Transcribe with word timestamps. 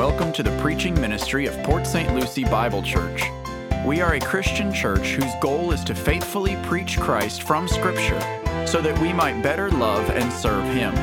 welcome 0.00 0.32
to 0.32 0.42
the 0.42 0.58
preaching 0.62 0.98
ministry 0.98 1.44
of 1.44 1.54
Port 1.62 1.86
St. 1.86 2.14
Lucie 2.14 2.44
Bible 2.44 2.82
Church. 2.82 3.22
We 3.84 4.00
are 4.00 4.14
a 4.14 4.18
Christian 4.18 4.72
church 4.72 5.08
whose 5.08 5.30
goal 5.42 5.72
is 5.72 5.84
to 5.84 5.94
faithfully 5.94 6.56
preach 6.62 6.98
Christ 6.98 7.42
from 7.42 7.68
Scripture 7.68 8.18
so 8.66 8.80
that 8.80 8.98
we 8.98 9.12
might 9.12 9.42
better 9.42 9.70
love 9.70 10.08
and 10.08 10.32
serve 10.32 10.64
Him. 10.64 10.94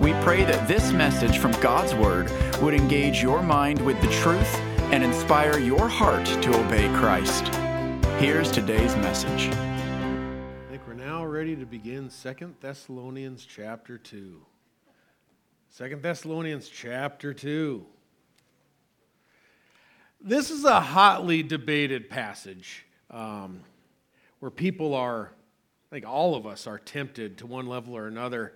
We 0.00 0.14
pray 0.24 0.44
that 0.44 0.66
this 0.66 0.92
message 0.92 1.36
from 1.36 1.52
God's 1.60 1.94
Word 1.94 2.32
would 2.62 2.72
engage 2.72 3.22
your 3.22 3.42
mind 3.42 3.84
with 3.84 4.00
the 4.00 4.10
truth 4.22 4.54
and 4.94 5.04
inspire 5.04 5.58
your 5.58 5.86
heart 5.86 6.24
to 6.24 6.58
obey 6.58 6.88
Christ. 6.98 7.48
Here's 8.18 8.50
today's 8.50 8.96
message. 8.96 9.48
I 9.50 10.70
think 10.70 10.88
we're 10.88 10.94
now 10.94 11.22
ready 11.26 11.54
to 11.54 11.66
begin 11.66 12.08
Second 12.08 12.54
Thessalonians 12.62 13.44
chapter 13.44 13.98
2. 13.98 14.40
Second 15.68 16.00
Thessalonians 16.00 16.70
chapter 16.70 17.34
2. 17.34 17.84
This 20.24 20.52
is 20.52 20.64
a 20.64 20.80
hotly 20.80 21.42
debated 21.42 22.08
passage 22.08 22.86
um, 23.10 23.58
where 24.38 24.52
people 24.52 24.94
are, 24.94 25.32
I 25.90 25.96
think 25.96 26.06
all 26.06 26.36
of 26.36 26.46
us 26.46 26.68
are 26.68 26.78
tempted 26.78 27.38
to 27.38 27.46
one 27.48 27.66
level 27.66 27.96
or 27.96 28.06
another 28.06 28.52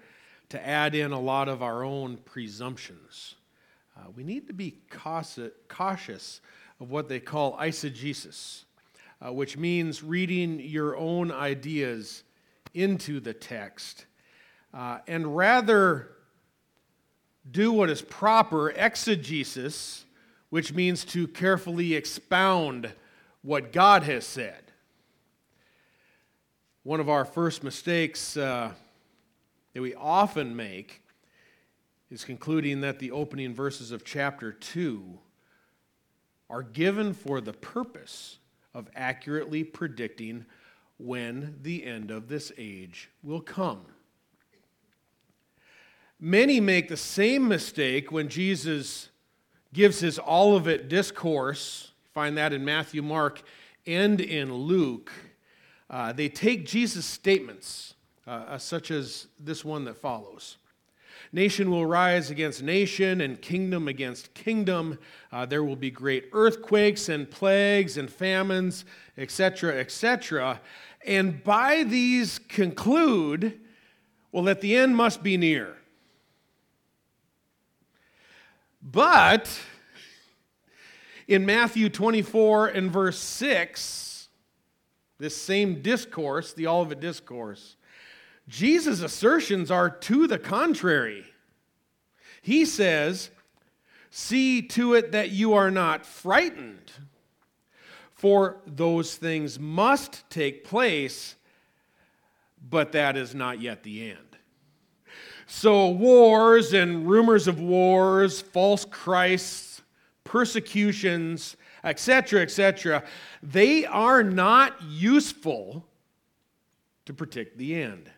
to 0.51 0.65
add 0.65 0.95
in 0.95 1.11
a 1.11 1.19
lot 1.19 1.49
of 1.49 1.65
our 1.65 1.83
own 1.83 2.19
presumptions. 2.19 3.35
Uh, 3.97 4.03
we 4.15 4.23
need 4.23 4.47
to 4.47 4.53
be 4.53 4.77
cautious 5.69 6.41
of 6.79 6.89
what 6.89 7.09
they 7.09 7.19
call 7.19 7.57
eisegesis, 7.57 8.63
uh, 9.21 9.33
which 9.33 9.57
means 9.57 10.05
reading 10.05 10.61
your 10.61 10.97
own 10.97 11.33
ideas 11.33 12.23
into 12.75 13.19
the 13.19 13.35
text, 13.35 14.07
uh, 14.73 14.99
and 15.09 15.37
rather 15.37 16.13
do 17.51 17.73
what 17.73 17.91
is 17.91 18.03
proper 18.03 18.71
exegesis, 18.71 20.05
which 20.57 20.73
means 20.73 21.05
to 21.05 21.29
carefully 21.29 21.93
expound 21.93 22.91
what 23.43 23.75
God 23.75 24.05
has 24.05 24.25
said. 24.25 24.73
One 26.83 26.99
of 26.99 27.11
our 27.11 27.27
first 27.27 27.63
mistakes 27.63 28.39
uh, 28.39 28.73
that 29.75 29.83
we 29.83 29.95
often 29.95 30.57
make 30.57 31.03
is 32.11 32.25
concluding 32.25 32.81
that 32.81 33.01
the 33.01 33.11
opening 33.11 33.53
verses 33.53 33.91
of 33.93 34.03
chapter 34.03 34.51
2 34.51 35.19
are 36.49 36.63
given 36.63 37.13
for 37.13 37.43
the 37.43 37.53
purpose 37.53 38.39
of 38.73 38.89
accurately 38.97 39.63
predicting 39.63 40.47
when 40.97 41.59
the 41.61 41.85
end 41.85 42.11
of 42.11 42.29
this 42.29 42.51
age 42.57 43.11
will 43.23 43.43
come. 43.43 43.85
Many 46.19 46.61
make 46.61 46.89
the 46.89 46.97
same 46.97 47.47
mistake 47.47 48.11
when 48.11 48.31
Jesus 48.31 49.11
gives 49.73 50.01
his 50.01 50.19
Olivet 50.19 50.89
discourse. 50.89 51.93
Find 52.15 52.37
that 52.39 52.53
in 52.53 52.65
Matthew, 52.65 53.03
Mark, 53.03 53.43
and 53.87 54.21
in 54.21 54.53
Luke. 54.53 55.13
Uh, 55.89 56.13
they 56.13 56.29
take 56.29 56.67
Jesus' 56.67 57.05
statements, 57.05 57.95
uh, 58.27 58.31
uh, 58.31 58.59
such 58.59 58.91
as 58.91 59.29
this 59.39 59.65
one 59.65 59.85
that 59.85 59.97
follows. 59.97 60.57
Nation 61.33 61.71
will 61.71 61.87
rise 61.87 62.31
against 62.31 62.63
nation 62.63 63.21
and 63.21 63.41
kingdom 63.41 63.89
against 63.89 64.33
kingdom. 64.35 64.99
Uh, 65.33 65.45
there 65.45 65.65
will 65.65 65.77
be 65.77 65.91
great 65.91 66.29
earthquakes 66.33 67.09
and 67.09 67.31
plagues 67.31 67.97
and 67.97 68.11
famines, 68.11 68.85
etc., 69.19 69.79
etc. 69.79 70.61
And 71.07 71.43
by 71.43 71.85
these 71.85 72.39
conclude, 72.39 73.61
well, 74.33 74.45
that 74.45 74.61
the 74.61 74.77
end 74.77 74.97
must 74.97 75.23
be 75.23 75.37
near. 75.37 75.77
But 78.89 79.51
in 81.27 81.45
Matthew 81.45 81.89
24 81.89 82.69
and 82.69 82.89
verse 82.89 83.19
6, 83.19 84.29
this 85.19 85.37
same 85.37 85.83
discourse, 85.83 86.53
the 86.53 86.69
Olivet 86.69 87.01
Discourse, 87.01 87.75
Jesus' 88.49 89.01
assertions 89.03 89.73
are 89.73 89.91
to 89.91 90.29
the 90.29 90.39
contrary. 90.39 91.25
He 92.43 92.65
says, 92.65 93.31
See 94.11 94.63
to 94.63 94.95
it 94.95 95.11
that 95.11 95.31
you 95.31 95.55
are 95.55 95.71
not 95.71 96.07
frightened, 96.07 96.93
for 98.15 98.59
those 98.67 99.17
things 99.17 99.59
must 99.59 100.23
take 100.31 100.63
place, 100.63 101.35
but 102.71 102.93
that 102.93 103.17
is 103.17 103.35
not 103.35 103.61
yet 103.61 103.83
the 103.83 104.11
end. 104.13 104.26
So, 105.47 105.89
wars 105.89 106.75
and 106.75 107.09
rumors 107.09 107.47
of 107.47 107.61
wars, 107.61 108.41
false 108.41 108.85
Christs, 108.85 109.83
persecutions, 110.25 111.57
etc., 111.85 112.43
etc., 112.43 113.05
they 113.43 113.87
are 113.87 114.25
not 114.25 114.83
useful 114.83 115.87
to 117.05 117.15
predict 117.15 117.59
the 117.59 117.81
end. 117.81 118.11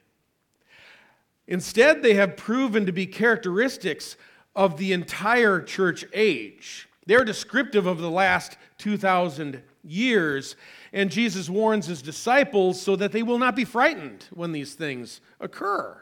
Instead, 1.46 2.02
they 2.02 2.14
have 2.14 2.36
proven 2.36 2.86
to 2.86 2.92
be 2.92 3.06
characteristics 3.06 4.16
of 4.56 4.78
the 4.78 4.92
entire 4.92 5.60
church 5.60 6.04
age. 6.14 6.88
They're 7.06 7.24
descriptive 7.24 7.86
of 7.86 7.98
the 7.98 8.10
last 8.10 8.56
2,000 8.78 9.62
years, 9.84 10.56
and 10.92 11.10
Jesus 11.10 11.48
warns 11.48 11.86
his 11.86 12.02
disciples 12.02 12.80
so 12.80 12.96
that 12.96 13.12
they 13.12 13.22
will 13.22 13.38
not 13.38 13.54
be 13.54 13.64
frightened 13.64 14.26
when 14.32 14.52
these 14.52 14.74
things 14.74 15.20
occur. 15.40 15.98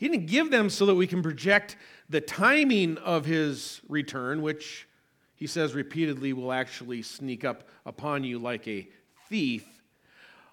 He 0.00 0.08
didn't 0.08 0.28
give 0.28 0.50
them 0.50 0.70
so 0.70 0.86
that 0.86 0.94
we 0.94 1.06
can 1.06 1.22
project 1.22 1.76
the 2.08 2.22
timing 2.22 2.96
of 2.96 3.26
his 3.26 3.82
return, 3.86 4.40
which 4.40 4.88
he 5.34 5.46
says 5.46 5.74
repeatedly 5.74 6.32
will 6.32 6.52
actually 6.52 7.02
sneak 7.02 7.44
up 7.44 7.68
upon 7.84 8.24
you 8.24 8.38
like 8.38 8.66
a 8.66 8.88
thief 9.28 9.66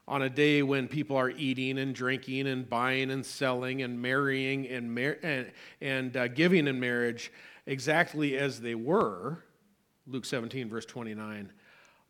on 0.05 0.21
a 0.21 0.29
day 0.29 0.63
when 0.63 0.89
people 0.89 1.15
are 1.15 1.29
eating 1.29 1.79
and 1.79 1.95
drinking 1.95 2.45
and 2.47 2.69
buying 2.69 3.09
and 3.09 3.25
selling 3.25 3.83
and 3.83 4.01
marrying 4.01 4.67
and, 4.67 4.93
mar- 4.93 5.17
and, 5.23 5.49
and 5.79 6.17
uh, 6.17 6.27
giving 6.27 6.67
in 6.67 6.77
marriage 6.77 7.31
exactly 7.65 8.37
as 8.37 8.59
they 8.59 8.75
were, 8.75 9.45
Luke 10.07 10.25
17, 10.25 10.67
verse 10.67 10.85
29, 10.85 11.53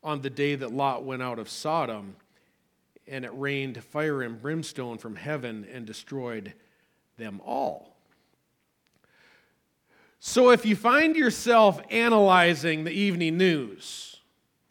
on 0.04 0.22
the 0.24 0.32
day 0.32 0.56
that 0.56 0.74
Lot 0.74 1.06
went 1.06 1.22
out 1.22 1.38
of 1.38 1.50
Sodom 1.50 2.16
and 3.08 3.24
it 3.24 3.32
rained 3.36 3.84
fire 3.84 4.24
and 4.24 4.42
brimstone 4.42 4.98
from 4.98 5.16
heaven 5.16 5.68
and 5.72 5.86
destroyed 5.86 6.56
them 7.18 7.42
all. 7.46 7.98
So 10.20 10.52
if 10.52 10.66
you 10.66 10.76
find 10.76 11.16
yourself 11.16 11.82
analyzing 11.90 12.84
the 12.84 12.92
evening 12.92 13.38
news, 13.38 14.18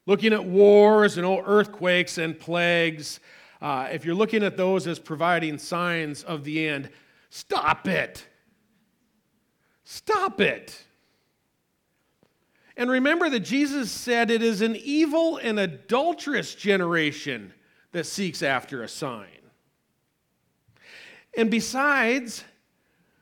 looking 0.06 0.32
at 0.32 0.44
wars 0.44 1.18
and 1.18 1.26
earthquakes 1.26 2.18
and 2.18 2.38
plagues, 2.38 3.20
uh, 3.60 3.88
if 3.90 4.04
you're 4.04 4.14
looking 4.14 4.42
at 4.42 4.56
those 4.56 4.86
as 4.86 4.98
providing 4.98 5.58
signs 5.58 6.22
of 6.22 6.44
the 6.44 6.68
end, 6.68 6.90
stop 7.30 7.88
it. 7.88 8.26
Stop 9.84 10.40
it. 10.40 10.84
And 12.76 12.90
remember 12.90 13.30
that 13.30 13.40
Jesus 13.40 13.90
said 13.90 14.30
it 14.30 14.42
is 14.42 14.60
an 14.60 14.76
evil 14.76 15.38
and 15.38 15.58
adulterous 15.58 16.54
generation 16.54 17.54
that 17.92 18.04
seeks 18.04 18.42
after 18.42 18.82
a 18.82 18.88
sign. 18.88 19.26
And 21.36 21.50
besides, 21.50 22.44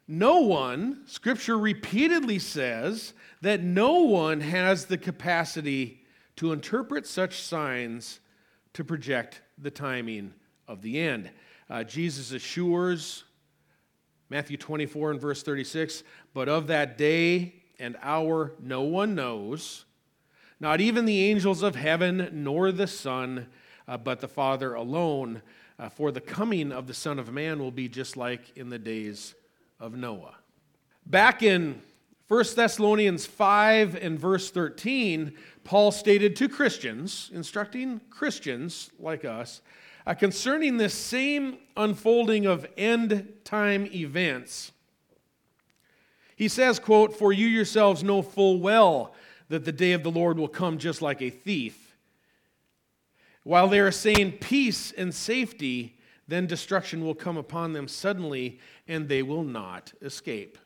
no 0.06 0.40
one, 0.40 1.02
Scripture 1.06 1.58
repeatedly 1.58 2.38
says 2.38 3.14
that 3.40 3.62
no 3.62 4.00
one 4.00 4.40
has 4.40 4.86
the 4.86 4.98
capacity 4.98 6.04
to 6.36 6.52
interpret 6.52 7.06
such 7.06 7.40
signs 7.40 8.20
to 8.74 8.84
project 8.84 9.40
the 9.58 9.70
timing 9.70 10.34
of 10.68 10.82
the 10.82 11.00
end. 11.00 11.30
Uh, 11.70 11.82
Jesus 11.82 12.32
assures, 12.32 13.24
Matthew 14.28 14.56
24 14.56 15.12
and 15.12 15.20
verse 15.20 15.42
36, 15.42 16.02
but 16.32 16.48
of 16.48 16.66
that 16.66 16.98
day 16.98 17.54
and 17.78 17.96
hour 18.02 18.52
no 18.60 18.82
one 18.82 19.14
knows, 19.14 19.84
not 20.60 20.80
even 20.80 21.04
the 21.04 21.24
angels 21.24 21.62
of 21.62 21.76
heaven, 21.76 22.28
nor 22.32 22.72
the 22.72 22.86
Son, 22.86 23.48
uh, 23.88 23.96
but 23.96 24.20
the 24.20 24.28
Father 24.28 24.74
alone. 24.74 25.42
Uh, 25.78 25.88
for 25.88 26.12
the 26.12 26.20
coming 26.20 26.70
of 26.70 26.86
the 26.86 26.94
Son 26.94 27.18
of 27.18 27.32
Man 27.32 27.58
will 27.58 27.72
be 27.72 27.88
just 27.88 28.16
like 28.16 28.56
in 28.56 28.68
the 28.68 28.78
days 28.78 29.34
of 29.80 29.96
Noah. 29.96 30.36
Back 31.04 31.42
in 31.42 31.82
1 32.28 32.44
Thessalonians 32.56 33.26
5 33.26 33.96
and 33.96 34.18
verse 34.18 34.50
13, 34.50 35.34
Paul 35.64 35.90
stated 35.90 36.36
to 36.36 36.48
Christians, 36.48 37.30
instructing 37.34 38.00
Christians 38.08 38.90
like 38.98 39.24
us, 39.24 39.60
uh, 40.06 40.14
concerning 40.14 40.76
this 40.76 40.94
same 40.94 41.58
unfolding 41.76 42.46
of 42.46 42.66
end 42.76 43.28
time 43.44 43.86
events. 43.86 44.72
He 46.36 46.48
says, 46.48 46.78
quote, 46.78 47.16
For 47.16 47.32
you 47.32 47.46
yourselves 47.46 48.02
know 48.02 48.22
full 48.22 48.58
well 48.58 49.14
that 49.48 49.64
the 49.64 49.72
day 49.72 49.92
of 49.92 50.02
the 50.02 50.10
Lord 50.10 50.38
will 50.38 50.48
come 50.48 50.78
just 50.78 51.02
like 51.02 51.20
a 51.20 51.30
thief. 51.30 51.83
While 53.44 53.68
they 53.68 53.78
are 53.78 53.92
saying 53.92 54.38
peace 54.40 54.90
and 54.92 55.14
safety, 55.14 55.96
then 56.26 56.46
destruction 56.46 57.04
will 57.04 57.14
come 57.14 57.36
upon 57.36 57.74
them 57.74 57.86
suddenly, 57.86 58.58
and 58.88 59.08
they 59.08 59.22
will 59.22 59.44
not 59.44 59.92
escape. 60.02 60.58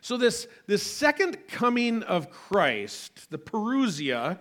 So, 0.00 0.16
this, 0.16 0.46
this 0.66 0.82
second 0.82 1.48
coming 1.48 2.02
of 2.02 2.30
Christ, 2.30 3.30
the 3.30 3.38
Parousia, 3.38 4.38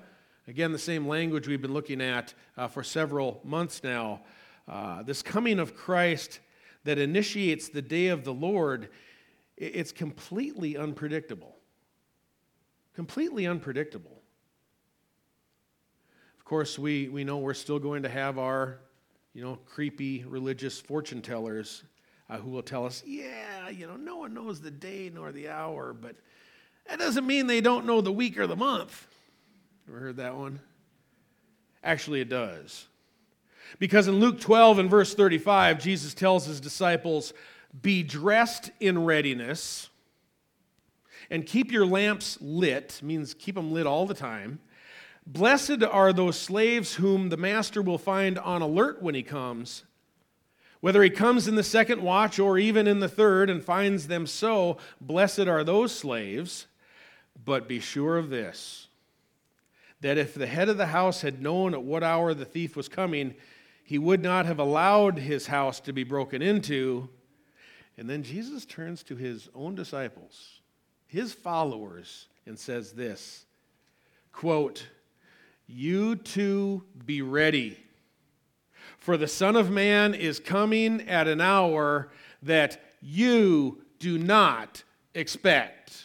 again, 0.48 0.72
the 0.72 0.78
same 0.78 1.08
language 1.08 1.48
we've 1.48 1.62
been 1.62 1.74
looking 1.74 2.02
at 2.02 2.34
uh, 2.58 2.68
for 2.68 2.84
several 2.84 3.42
months 3.44 3.84
now, 3.84 4.22
uh, 4.68 5.04
this 5.04 5.22
coming 5.22 5.60
of 5.60 5.76
Christ 5.76 6.42
that 6.84 6.98
initiates 6.98 7.70
the 7.70 7.82
day 7.82 8.08
of 8.08 8.24
the 8.24 8.34
Lord, 8.34 8.90
it's 9.58 9.92
completely 9.92 10.78
unpredictable. 10.78 11.56
Completely 12.94 13.48
unpredictable. 13.48 14.23
Course, 16.54 16.78
we, 16.78 17.08
we 17.08 17.24
know 17.24 17.40
we're 17.40 17.56
still 17.56 17.80
going 17.80 18.04
to 18.04 18.10
have 18.10 18.38
our, 18.38 18.78
you 19.34 19.44
know, 19.44 19.58
creepy 19.66 20.24
religious 20.24 20.80
fortune 20.80 21.20
tellers 21.20 21.82
uh, 22.30 22.38
who 22.38 22.52
will 22.52 22.62
tell 22.62 22.86
us, 22.86 23.02
yeah, 23.08 23.70
you 23.70 23.88
know, 23.88 23.96
no 23.96 24.18
one 24.18 24.36
knows 24.36 24.62
the 24.62 24.70
day 24.70 25.12
nor 25.12 25.32
the 25.32 25.50
hour, 25.50 25.94
but 26.00 26.16
that 26.88 27.00
doesn't 27.00 27.26
mean 27.26 27.48
they 27.48 27.60
don't 27.60 27.88
know 27.88 28.02
the 28.02 28.12
week 28.12 28.38
or 28.38 28.46
the 28.46 28.56
month. 28.56 29.08
Ever 29.88 29.98
heard 29.98 30.18
that 30.18 30.36
one? 30.36 30.60
Actually, 31.84 32.22
it 32.22 32.30
does. 32.30 32.86
Because 33.80 34.08
in 34.08 34.20
Luke 34.20 34.40
12 34.40 34.78
and 34.78 34.92
verse 34.92 35.16
35, 35.16 35.80
Jesus 35.80 36.14
tells 36.14 36.46
his 36.46 36.62
disciples, 36.62 37.34
Be 37.82 38.04
dressed 38.04 38.70
in 38.80 39.04
readiness 39.04 39.90
and 41.32 41.48
keep 41.48 41.72
your 41.72 41.88
lamps 41.88 42.38
lit, 42.42 43.00
means 43.02 43.34
keep 43.34 43.56
them 43.56 43.74
lit 43.74 43.88
all 43.88 44.06
the 44.06 44.14
time. 44.14 44.60
Blessed 45.26 45.84
are 45.84 46.12
those 46.12 46.38
slaves 46.40 46.96
whom 46.96 47.30
the 47.30 47.38
master 47.38 47.82
will 47.82 47.98
find 47.98 48.38
on 48.38 48.62
alert 48.62 49.02
when 49.02 49.16
he 49.16 49.24
comes. 49.24 49.84
Whether 50.82 51.02
he 51.02 51.10
comes 51.10 51.48
in 51.48 51.56
the 51.56 51.64
second 51.64 52.02
watch 52.02 52.40
or 52.40 52.58
even 52.58 52.88
in 52.88 53.00
the 53.00 53.08
third 53.08 53.50
and 53.50 53.64
finds 53.64 54.08
them 54.08 54.28
so, 54.28 54.78
blessed 55.00 55.48
are 55.48 55.64
those 55.64 55.96
slaves. 55.96 56.68
But 57.46 57.68
be 57.68 57.80
sure 57.80 58.18
of 58.18 58.30
this 58.30 58.88
that 60.02 60.18
if 60.18 60.34
the 60.34 60.46
head 60.46 60.68
of 60.68 60.76
the 60.76 60.88
house 60.88 61.22
had 61.22 61.42
known 61.42 61.74
at 61.74 61.82
what 61.82 62.04
hour 62.04 62.34
the 62.34 62.44
thief 62.44 62.76
was 62.76 62.90
coming, 62.90 63.34
he 63.86 63.98
would 63.98 64.22
not 64.22 64.46
have 64.46 64.60
allowed 64.60 65.18
his 65.18 65.48
house 65.48 65.80
to 65.80 65.94
be 65.94 66.04
broken 66.04 66.42
into. 66.42 67.08
And 67.98 68.10
then 68.10 68.22
Jesus 68.22 68.66
turns 68.66 69.02
to 69.04 69.16
his 69.16 69.48
own 69.56 69.76
disciples, 69.76 70.60
his 71.08 71.34
followers, 71.34 72.28
and 72.46 72.60
says 72.60 72.92
this 72.92 73.46
quote, 74.34 74.88
You 75.68 76.16
too 76.18 76.84
be 77.06 77.22
ready, 77.22 77.78
for 78.98 79.18
the 79.18 79.28
Son 79.28 79.56
of 79.56 79.70
Man 79.72 80.14
is 80.14 80.40
coming 80.40 81.08
at 81.08 81.28
an 81.28 81.42
hour 81.42 82.12
that 82.42 82.82
you 83.02 83.84
do 84.00 84.18
not 84.18 84.84
expect. 85.16 86.04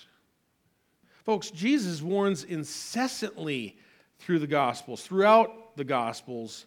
Folks, 1.24 1.50
Jesus 1.50 2.00
warns 2.00 2.44
incessantly 2.44 3.76
through 4.18 4.38
the 4.38 4.46
Gospels, 4.46 5.02
throughout 5.02 5.76
the 5.76 5.84
Gospels, 5.84 6.66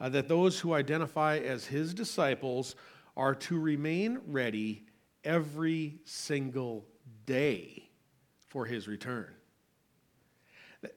uh, 0.00 0.08
that 0.08 0.28
those 0.28 0.58
who 0.58 0.74
identify 0.74 1.38
as 1.38 1.66
his 1.66 1.94
disciples 1.94 2.74
are 3.16 3.34
to 3.34 3.58
remain 3.58 4.20
ready 4.26 4.84
every 5.24 5.98
single 6.04 6.86
day 7.24 7.88
for 8.48 8.66
his 8.66 8.88
return. 8.88 9.32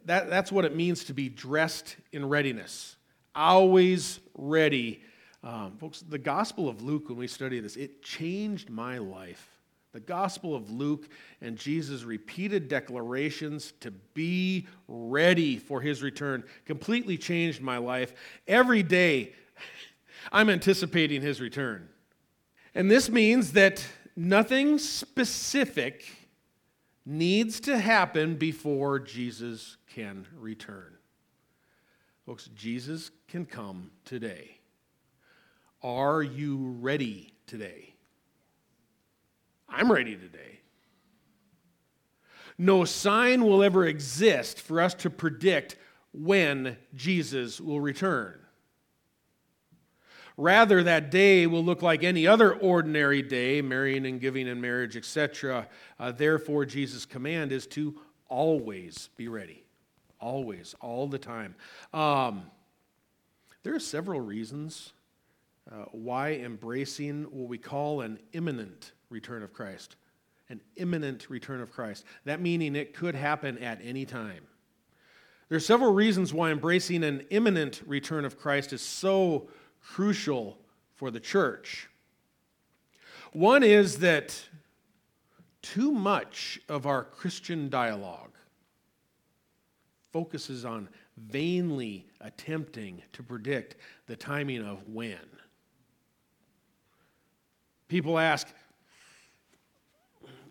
That, 0.05 0.29
that's 0.29 0.51
what 0.51 0.65
it 0.65 0.75
means 0.75 1.05
to 1.05 1.13
be 1.13 1.29
dressed 1.29 1.95
in 2.11 2.27
readiness, 2.27 2.95
always 3.35 4.19
ready. 4.35 5.01
Um, 5.43 5.77
folks, 5.77 6.01
the 6.01 6.17
Gospel 6.17 6.67
of 6.67 6.81
Luke, 6.81 7.09
when 7.09 7.17
we 7.17 7.27
study 7.27 7.59
this, 7.59 7.75
it 7.75 8.01
changed 8.01 8.69
my 8.69 8.97
life. 8.97 9.49
The 9.91 9.99
Gospel 9.99 10.55
of 10.55 10.69
Luke 10.69 11.09
and 11.41 11.57
Jesus' 11.57 12.03
repeated 12.03 12.67
declarations 12.67 13.73
to 13.79 13.89
be 13.89 14.67
ready 14.87 15.57
for 15.57 15.81
his 15.81 16.03
return 16.03 16.43
completely 16.65 17.17
changed 17.17 17.61
my 17.61 17.77
life. 17.77 18.13
Every 18.47 18.83
day, 18.83 19.33
I'm 20.31 20.49
anticipating 20.49 21.21
his 21.21 21.41
return. 21.41 21.89
And 22.75 22.91
this 22.91 23.09
means 23.09 23.53
that 23.53 23.83
nothing 24.15 24.77
specific 24.77 26.05
needs 27.03 27.59
to 27.61 27.79
happen 27.79 28.35
before 28.35 28.99
Jesus 28.99 29.77
can 29.89 30.25
return. 30.37 30.93
Folks, 32.25 32.49
Jesus 32.55 33.11
can 33.27 33.45
come 33.45 33.91
today. 34.05 34.59
Are 35.81 36.21
you 36.21 36.75
ready 36.79 37.33
today? 37.47 37.93
I'm 39.67 39.91
ready 39.91 40.15
today. 40.15 40.59
No 42.57 42.83
sign 42.85 43.45
will 43.45 43.63
ever 43.63 43.85
exist 43.85 44.59
for 44.59 44.81
us 44.81 44.93
to 44.95 45.09
predict 45.09 45.77
when 46.11 46.77
Jesus 46.93 47.61
will 47.61 47.79
return. 47.79 48.39
Rather, 50.35 50.83
that 50.83 51.11
day 51.11 51.47
will 51.47 51.63
look 51.63 51.81
like 51.81 52.03
any 52.03 52.25
other 52.25 52.53
ordinary 52.53 53.21
day, 53.21 53.61
marrying 53.61 54.05
and 54.05 54.21
giving 54.21 54.47
in 54.47 54.59
marriage, 54.59 54.95
etc. 54.95 55.67
Uh, 55.99 56.11
therefore, 56.11 56.65
Jesus' 56.65 57.05
command 57.05 57.51
is 57.51 57.67
to 57.67 57.99
always 58.27 59.09
be 59.17 59.27
ready. 59.27 59.65
Always, 60.19 60.75
all 60.81 61.07
the 61.07 61.17
time. 61.17 61.55
Um, 61.93 62.43
there 63.63 63.75
are 63.75 63.79
several 63.79 64.21
reasons 64.21 64.93
uh, 65.71 65.85
why 65.91 66.33
embracing 66.33 67.23
what 67.25 67.47
we 67.47 67.57
call 67.57 68.01
an 68.01 68.19
imminent 68.33 68.93
return 69.09 69.43
of 69.43 69.53
Christ. 69.53 69.95
An 70.49 70.61
imminent 70.77 71.29
return 71.29 71.61
of 71.61 71.71
Christ. 71.71 72.05
That 72.25 72.41
meaning 72.41 72.75
it 72.75 72.93
could 72.93 73.15
happen 73.15 73.57
at 73.59 73.79
any 73.83 74.05
time. 74.05 74.43
There 75.47 75.55
are 75.55 75.61
several 75.61 75.93
reasons 75.93 76.33
why 76.33 76.51
embracing 76.51 77.03
an 77.03 77.25
imminent 77.29 77.81
return 77.85 78.25
of 78.25 78.37
Christ 78.37 78.73
is 78.73 78.81
so 78.81 79.49
crucial 79.81 80.57
for 80.95 81.11
the 81.11 81.19
church. 81.19 81.89
One 83.31 83.63
is 83.63 83.99
that 83.99 84.43
too 85.61 85.91
much 85.91 86.59
of 86.69 86.85
our 86.85 87.03
Christian 87.03 87.69
dialogue 87.69 88.28
focuses 90.11 90.65
on 90.65 90.89
vainly 91.17 92.07
attempting 92.21 93.01
to 93.13 93.23
predict 93.23 93.75
the 94.07 94.15
timing 94.15 94.63
of 94.63 94.87
when. 94.87 95.17
People 97.87 98.19
ask, 98.19 98.47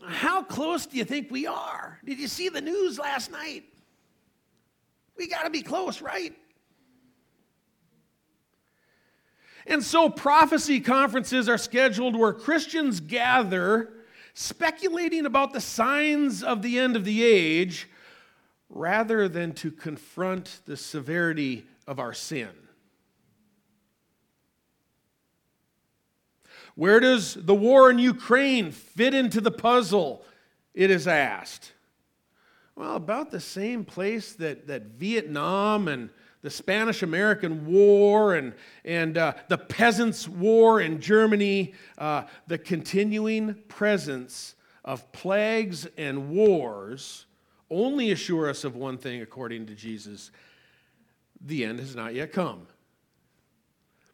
how 0.05 0.43
close 0.43 0.87
do 0.87 0.97
you 0.97 1.05
think 1.05 1.31
we 1.31 1.47
are? 1.47 1.99
Did 2.05 2.19
you 2.19 2.29
see 2.29 2.49
the 2.49 2.61
news 2.61 2.99
last 2.99 3.31
night? 3.31 3.65
We 5.17 5.29
got 5.29 5.43
to 5.43 5.50
be 5.50 5.62
close, 5.62 6.00
right? 6.00 6.35
And 9.67 9.83
so 9.83 10.09
prophecy 10.09 10.81
conferences 10.81 11.49
are 11.49 11.59
scheduled 11.59 12.17
where 12.17 12.33
Christians 12.33 13.00
gather 13.00 13.91
speculating 14.33 15.27
about 15.27 15.53
the 15.53 15.61
signs 15.61 16.43
of 16.43 16.62
the 16.62 16.79
end 16.79 16.97
of 16.97 17.05
the 17.05 17.23
age 17.23 17.88
rather 18.69 19.29
than 19.29 19.53
to 19.55 19.71
confront 19.71 20.61
the 20.67 20.77
severity 20.77 21.67
of 21.87 21.99
our 21.99 22.13
sin. 22.13 22.51
Where 26.75 27.01
does 27.01 27.35
the 27.35 27.55
war 27.55 27.91
in 27.91 27.99
Ukraine 27.99 28.71
fit 28.71 29.13
into 29.15 29.41
the 29.41 29.51
puzzle? 29.51 30.23
It 30.75 30.91
is 30.91 31.09
asked. 31.09 31.73
Well, 32.77 32.95
about 32.95 33.33
the 33.33 33.41
same 33.41 33.85
place 33.85 34.35
that, 34.35 34.69
that 34.69 34.83
Vietnam 34.85 35.89
and 35.89 36.11
the 36.43 36.51
Spanish 36.51 37.03
American 37.03 37.67
War 37.67 38.37
and, 38.37 38.55
and 38.85 39.19
uh, 39.19 39.33
the 39.49 39.59
Peasants' 39.59 40.29
War 40.29 40.81
in 40.81 41.01
Germany, 41.01 41.75
uh, 41.99 42.23
the 42.47 42.59
continuing 42.59 43.55
presence 43.67 44.55
of 44.85 45.11
plagues 45.11 45.89
and 45.97 46.31
wars 46.31 47.27
only 47.71 48.11
assure 48.11 48.49
us 48.49 48.65
of 48.65 48.77
one 48.77 48.99
thing, 48.99 49.21
according 49.21 49.67
to 49.67 49.75
Jesus 49.75 50.31
the 51.41 51.65
end 51.65 51.79
has 51.79 51.95
not 51.95 52.15
yet 52.15 52.33
come. 52.33 52.67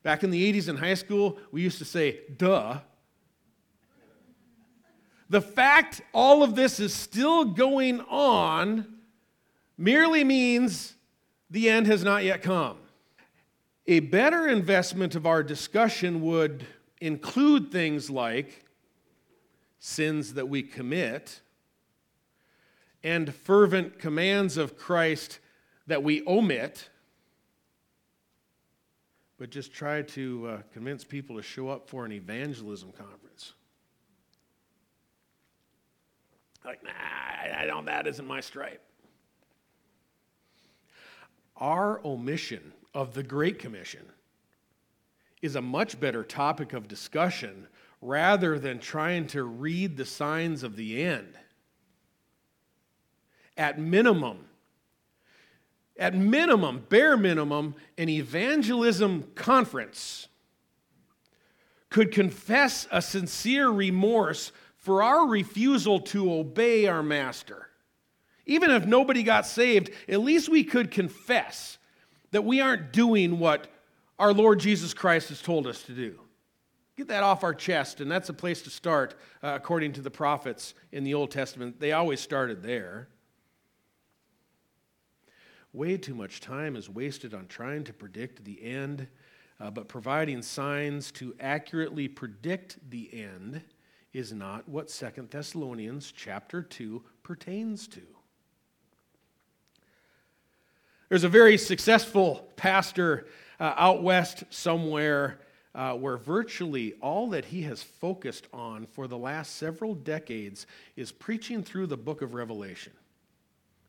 Back 0.03 0.23
in 0.23 0.31
the 0.31 0.53
80s 0.53 0.69
in 0.69 0.77
high 0.77 0.95
school, 0.95 1.39
we 1.51 1.63
used 1.63 1.79
to 1.79 1.85
say, 1.85 2.21
duh. 2.37 2.81
The 5.31 5.41
fact 5.41 6.03
all 6.13 6.43
of 6.43 6.55
this 6.55 6.79
is 6.79 6.93
still 6.93 7.45
going 7.47 8.01
on 8.03 8.99
merely 9.79 10.23
means 10.23 10.95
the 11.51 11.71
end 11.71 11.87
has 11.87 12.05
not 12.05 12.25
yet 12.25 12.43
come. 12.43 12.77
A 13.87 14.01
better 14.01 14.49
investment 14.49 15.15
of 15.15 15.27
our 15.27 15.43
discussion 15.43 16.21
would 16.23 16.67
include 17.01 17.73
things 17.73 18.11
like 18.11 18.67
sins 19.79 20.35
that 20.35 20.49
we 20.49 20.63
commit 20.63 21.41
and 23.05 23.33
fervent 23.33 24.01
commands 24.01 24.57
of 24.57 24.77
Christ 24.77 25.39
that 25.87 26.03
we 26.03 26.27
omit 26.27 26.89
but 29.39 29.51
just 29.51 29.73
try 29.73 30.03
to 30.03 30.47
uh, 30.47 30.59
convince 30.73 31.05
people 31.05 31.37
to 31.37 31.43
show 31.43 31.69
up 31.69 31.89
for 31.89 32.05
an 32.05 32.13
evangelism 32.13 32.93
conference. 32.93 33.53
Like, 36.65 36.83
nah, 36.83 36.91
I 37.61 37.67
don't, 37.67 37.85
that 37.87 38.07
isn't 38.07 38.27
my 38.27 38.41
stripe. 38.41 38.81
Our 41.57 42.01
omission 42.05 42.73
of 42.95 43.15
the 43.15 43.23
Great 43.23 43.59
Commission 43.59 44.07
is 45.43 45.57
a 45.57 45.63
much 45.63 46.01
better 46.01 46.25
topic 46.25 46.73
of 46.73 46.89
discussion 46.89 47.67
rather 48.01 48.59
than 48.59 48.79
trying 48.79 49.27
to 49.27 49.45
read 49.45 49.97
the 49.97 50.07
signs 50.07 50.63
of 50.63 50.77
the 50.77 51.03
end. 51.03 51.35
At 53.57 53.79
minimum, 53.79 54.47
at 55.97 56.15
minimum, 56.15 56.87
bare 56.89 57.17
minimum, 57.17 57.75
an 57.97 58.09
evangelism 58.09 59.31
conference 59.35 60.29
could 61.89 62.11
confess 62.11 62.89
a 62.91 63.01
sincere 63.01 63.69
remorse 63.69 64.51
for 64.77 65.03
our 65.03 65.29
refusal 65.29 66.01
to 66.01 66.33
obey 66.33 66.87
our 66.87 67.03
master. 67.03 67.69
Even 68.47 68.71
if 68.71 68.85
nobody 68.85 69.23
got 69.23 69.47
saved, 69.47 69.91
at 70.09 70.21
least 70.21 70.49
we 70.49 70.65
could 70.65 70.91
confess 70.91 71.79
that 72.33 72.45
we 72.45 72.61
aren't 72.61 72.93
doing 72.93 73.39
what 73.39 73.69
our 74.19 74.33
Lord 74.33 74.59
Jesus 74.59 74.93
Christ 74.93 75.29
has 75.29 75.41
told 75.41 75.67
us 75.69 75.83
to 75.85 75.93
do. 75.93 76.19
Get 76.97 77.09
that 77.09 77.23
off 77.23 77.45
our 77.45 77.55
chest, 77.55 78.01
and 78.01 78.11
that's 78.11 78.29
a 78.29 78.35
place 78.35 78.63
to 78.63 78.71
start, 78.71 79.15
uh, 79.43 79.53
according 79.55 79.93
to 79.93 80.01
the 80.01 80.11
prophets 80.11 80.75
in 80.93 81.05
the 81.05 81.15
Old 81.15 81.31
Testament. 81.31 81.81
They 81.81 81.93
always 81.93 82.21
started 82.21 82.63
there. 82.63 83.09
Way 85.75 85.97
too 85.97 86.15
much 86.15 86.41
time 86.41 86.77
is 86.77 86.89
wasted 86.89 87.35
on 87.35 87.49
trying 87.49 87.83
to 87.83 87.93
predict 87.93 88.45
the 88.45 88.63
end, 88.63 89.09
uh, 89.59 89.73
but 89.73 89.89
providing 89.89 90.41
signs 90.41 91.11
to 91.13 91.35
accurately 91.41 92.07
predict 92.07 92.79
the 92.91 93.11
end 93.13 93.61
is 94.13 94.33
not 94.33 94.69
what 94.69 94.89
Second 94.89 95.31
Thessalonians 95.31 96.13
chapter 96.17 96.63
2 96.63 97.03
pertains 97.25 97.89
to. 97.89 98.03
There's 101.09 101.25
a 101.25 101.29
very 101.29 101.59
successful 101.59 102.53
pastor 102.55 103.27
uh, 103.59 103.75
out 103.77 104.01
west 104.01 104.45
somewhere 104.51 105.41
uh, 105.75 105.95
where 105.95 106.19
virtually 106.19 106.95
all 107.03 107.31
that 107.31 107.47
he 107.47 107.63
has 107.63 107.83
focused 107.83 108.47
on 108.53 108.87
for 108.87 109.09
the 109.09 109.19
last 109.19 109.57
several 109.57 109.97
decades 109.97 110.69
is 110.95 111.11
preaching 111.11 111.65
through 111.65 111.89
the 111.89 111.97
book 111.97 112.23
of 112.23 112.33
Revelation. 112.33 112.93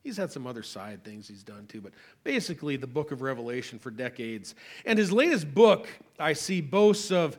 He's 0.06 0.16
had 0.16 0.30
some 0.30 0.46
other 0.46 0.62
side 0.62 1.02
things 1.02 1.26
he's 1.26 1.42
done 1.42 1.66
too, 1.66 1.80
but 1.80 1.90
basically 2.22 2.76
the 2.76 2.86
book 2.86 3.10
of 3.10 3.22
Revelation 3.22 3.80
for 3.80 3.90
decades. 3.90 4.54
And 4.84 5.00
his 5.00 5.10
latest 5.10 5.52
book, 5.52 5.88
I 6.16 6.32
see, 6.32 6.60
boasts 6.60 7.10
of, 7.10 7.36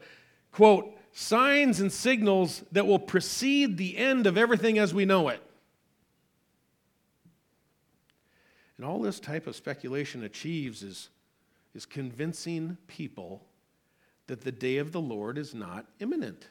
quote, 0.52 0.94
signs 1.14 1.80
and 1.80 1.90
signals 1.90 2.66
that 2.74 2.86
will 2.86 3.00
precede 3.00 3.78
the 3.78 3.98
end 3.98 4.28
of 4.28 4.38
everything 4.38 4.80
as 4.80 4.94
we 4.94 5.06
know 5.06 5.30
it. 5.30 5.42
And 8.76 8.86
all 8.86 9.00
this 9.00 9.22
type 9.22 9.48
of 9.48 9.56
speculation 9.56 10.26
achieves 10.26 10.84
is, 10.84 11.08
is 11.74 11.86
convincing 11.86 12.78
people 12.88 13.46
that 14.28 14.42
the 14.42 14.52
day 14.52 14.76
of 14.76 14.92
the 14.92 15.00
Lord 15.00 15.38
is 15.38 15.56
not 15.56 15.86
imminent 16.02 16.50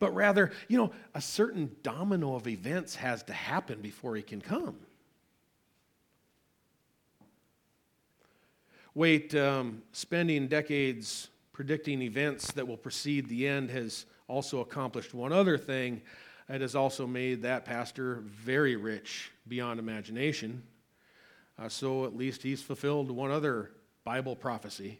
but 0.00 0.12
rather, 0.14 0.50
you 0.66 0.78
know, 0.78 0.90
a 1.14 1.20
certain 1.20 1.76
domino 1.82 2.34
of 2.34 2.48
events 2.48 2.96
has 2.96 3.22
to 3.24 3.32
happen 3.32 3.80
before 3.80 4.16
he 4.16 4.22
can 4.22 4.40
come. 4.40 4.76
Wait, 8.94 9.34
um, 9.36 9.82
spending 9.92 10.48
decades 10.48 11.28
predicting 11.52 12.02
events 12.02 12.50
that 12.52 12.66
will 12.66 12.76
precede 12.76 13.28
the 13.28 13.46
end 13.46 13.70
has 13.70 14.06
also 14.26 14.60
accomplished 14.60 15.12
one 15.12 15.32
other 15.32 15.58
thing. 15.58 16.00
It 16.48 16.62
has 16.62 16.74
also 16.74 17.06
made 17.06 17.42
that 17.42 17.64
pastor 17.64 18.22
very 18.24 18.76
rich 18.76 19.30
beyond 19.46 19.78
imagination. 19.78 20.62
Uh, 21.58 21.68
so 21.68 22.06
at 22.06 22.16
least 22.16 22.42
he's 22.42 22.62
fulfilled 22.62 23.10
one 23.10 23.30
other 23.30 23.70
Bible 24.02 24.34
prophecy 24.34 24.98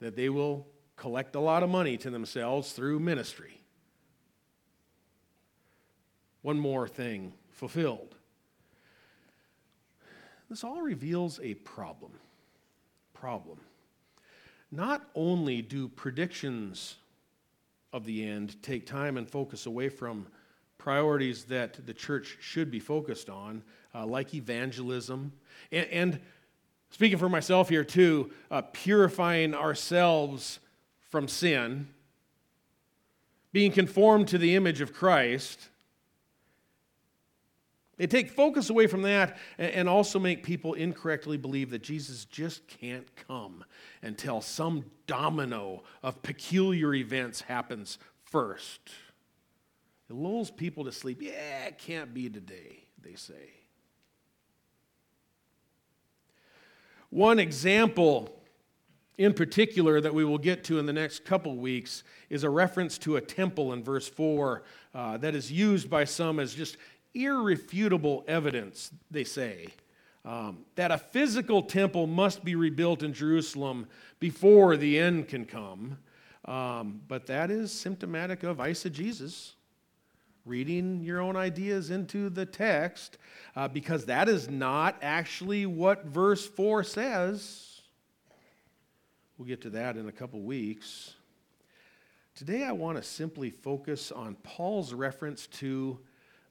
that 0.00 0.16
they 0.16 0.30
will 0.30 0.66
collect 0.96 1.34
a 1.34 1.40
lot 1.40 1.62
of 1.62 1.70
money 1.70 1.96
to 1.98 2.10
themselves 2.10 2.72
through 2.72 3.00
ministry. 3.00 3.60
One 6.42 6.58
more 6.58 6.88
thing 6.88 7.32
fulfilled. 7.50 8.16
This 10.50 10.64
all 10.64 10.82
reveals 10.82 11.40
a 11.42 11.54
problem. 11.54 12.12
Problem. 13.14 13.58
Not 14.70 15.08
only 15.14 15.62
do 15.62 15.88
predictions 15.88 16.96
of 17.92 18.04
the 18.04 18.26
end 18.26 18.60
take 18.62 18.86
time 18.86 19.16
and 19.16 19.28
focus 19.28 19.66
away 19.66 19.88
from 19.88 20.26
priorities 20.78 21.44
that 21.44 21.86
the 21.86 21.94
church 21.94 22.38
should 22.40 22.70
be 22.70 22.80
focused 22.80 23.30
on, 23.30 23.62
uh, 23.94 24.04
like 24.04 24.34
evangelism, 24.34 25.32
and, 25.70 25.86
and, 25.88 26.20
speaking 26.90 27.18
for 27.18 27.28
myself 27.28 27.68
here 27.68 27.84
too, 27.84 28.30
uh, 28.50 28.62
purifying 28.72 29.54
ourselves 29.54 30.58
from 31.12 31.28
sin, 31.28 31.86
being 33.52 33.70
conformed 33.70 34.26
to 34.28 34.38
the 34.38 34.56
image 34.56 34.80
of 34.80 34.94
Christ. 34.94 35.68
They 37.98 38.06
take 38.06 38.30
focus 38.30 38.70
away 38.70 38.86
from 38.86 39.02
that 39.02 39.36
and 39.58 39.90
also 39.90 40.18
make 40.18 40.42
people 40.42 40.72
incorrectly 40.72 41.36
believe 41.36 41.68
that 41.70 41.82
Jesus 41.82 42.24
just 42.24 42.66
can't 42.66 43.06
come 43.28 43.62
until 44.00 44.40
some 44.40 44.86
domino 45.06 45.82
of 46.02 46.22
peculiar 46.22 46.94
events 46.94 47.42
happens 47.42 47.98
first. 48.24 48.80
It 50.08 50.14
lulls 50.14 50.50
people 50.50 50.84
to 50.84 50.92
sleep. 50.92 51.20
Yeah, 51.20 51.66
it 51.66 51.76
can't 51.76 52.14
be 52.14 52.30
today, 52.30 52.84
they 53.02 53.16
say. 53.16 53.50
One 57.10 57.38
example 57.38 58.41
in 59.18 59.34
particular 59.34 60.00
that 60.00 60.14
we 60.14 60.24
will 60.24 60.38
get 60.38 60.64
to 60.64 60.78
in 60.78 60.86
the 60.86 60.92
next 60.92 61.24
couple 61.24 61.56
weeks 61.56 62.02
is 62.30 62.44
a 62.44 62.50
reference 62.50 62.98
to 62.98 63.16
a 63.16 63.20
temple 63.20 63.72
in 63.72 63.82
verse 63.84 64.08
4 64.08 64.62
uh, 64.94 65.18
that 65.18 65.34
is 65.34 65.52
used 65.52 65.90
by 65.90 66.04
some 66.04 66.40
as 66.40 66.54
just 66.54 66.76
irrefutable 67.14 68.24
evidence, 68.26 68.90
they 69.10 69.24
say, 69.24 69.68
um, 70.24 70.64
that 70.76 70.90
a 70.90 70.98
physical 70.98 71.62
temple 71.62 72.06
must 72.06 72.44
be 72.44 72.54
rebuilt 72.54 73.02
in 73.02 73.12
Jerusalem 73.12 73.86
before 74.20 74.76
the 74.76 74.98
end 74.98 75.28
can 75.28 75.44
come. 75.44 75.98
Um, 76.44 77.00
but 77.06 77.26
that 77.26 77.50
is 77.50 77.70
symptomatic 77.70 78.42
of 78.42 78.58
eisegesis, 78.58 79.52
reading 80.44 81.02
your 81.02 81.20
own 81.20 81.36
ideas 81.36 81.90
into 81.90 82.30
the 82.30 82.46
text, 82.46 83.18
uh, 83.54 83.68
because 83.68 84.06
that 84.06 84.28
is 84.28 84.48
not 84.48 84.96
actually 85.02 85.66
what 85.66 86.04
verse 86.04 86.46
4 86.46 86.82
says. 86.82 87.71
We'll 89.42 89.48
get 89.48 89.62
to 89.62 89.70
that 89.70 89.96
in 89.96 90.06
a 90.06 90.12
couple 90.12 90.40
weeks. 90.40 91.14
Today, 92.36 92.62
I 92.62 92.70
want 92.70 92.96
to 92.96 93.02
simply 93.02 93.50
focus 93.50 94.12
on 94.12 94.36
Paul's 94.44 94.94
reference 94.94 95.48
to 95.48 95.98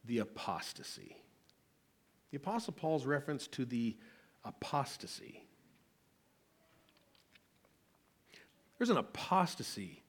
the 0.04 0.18
apostasy. 0.18 1.16
The 2.32 2.36
Apostle 2.36 2.74
Paul's 2.74 3.06
reference 3.06 3.48
to 3.48 3.64
the 3.64 3.96
apostasy. 4.44 5.42
There's 8.78 8.90
an 8.90 8.98
apostasy 8.98 10.04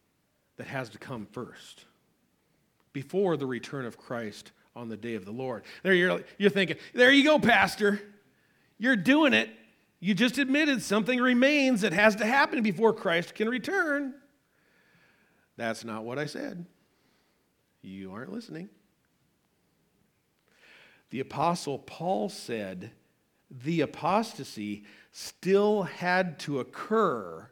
that 0.57 0.67
has 0.67 0.89
to 0.89 0.99
come 0.99 1.29
first 1.31 1.85
before 2.93 3.37
the 3.37 3.47
return 3.47 3.87
of 3.87 3.97
Christ 3.97 4.51
on 4.75 4.89
the 4.89 4.97
day 4.97 5.15
of 5.15 5.25
the 5.25 5.31
Lord. 5.31 5.63
There 5.85 5.95
you're, 5.95 6.23
you're 6.37 6.51
thinking, 6.51 6.79
there 6.95 7.13
you 7.13 7.23
go, 7.23 7.39
Pastor. 7.39 8.01
You're 8.77 8.97
doing 8.97 9.35
it. 9.35 9.51
You 10.05 10.15
just 10.15 10.37
admitted 10.37 10.83
something 10.83 11.21
remains 11.21 11.83
that 11.83 11.93
has 11.93 12.17
to 12.17 12.27
happen 12.27 12.61
before 12.61 12.93
Christ 12.93 13.37
can 13.37 13.49
return. 13.49 14.15
That's 15.57 15.85
not 15.85 16.03
what 16.03 16.19
I 16.19 16.27
said. 16.27 16.67
You 17.83 18.11
aren't 18.11 18.33
listening. 18.33 18.69
The 21.11 21.21
Apostle 21.21 21.79
Paul 21.79 22.29
said 22.29 22.91
the 23.49 23.83
apostasy 23.83 24.83
still 25.13 25.85
had 25.85 26.41
to 26.41 26.59
occur 26.59 27.49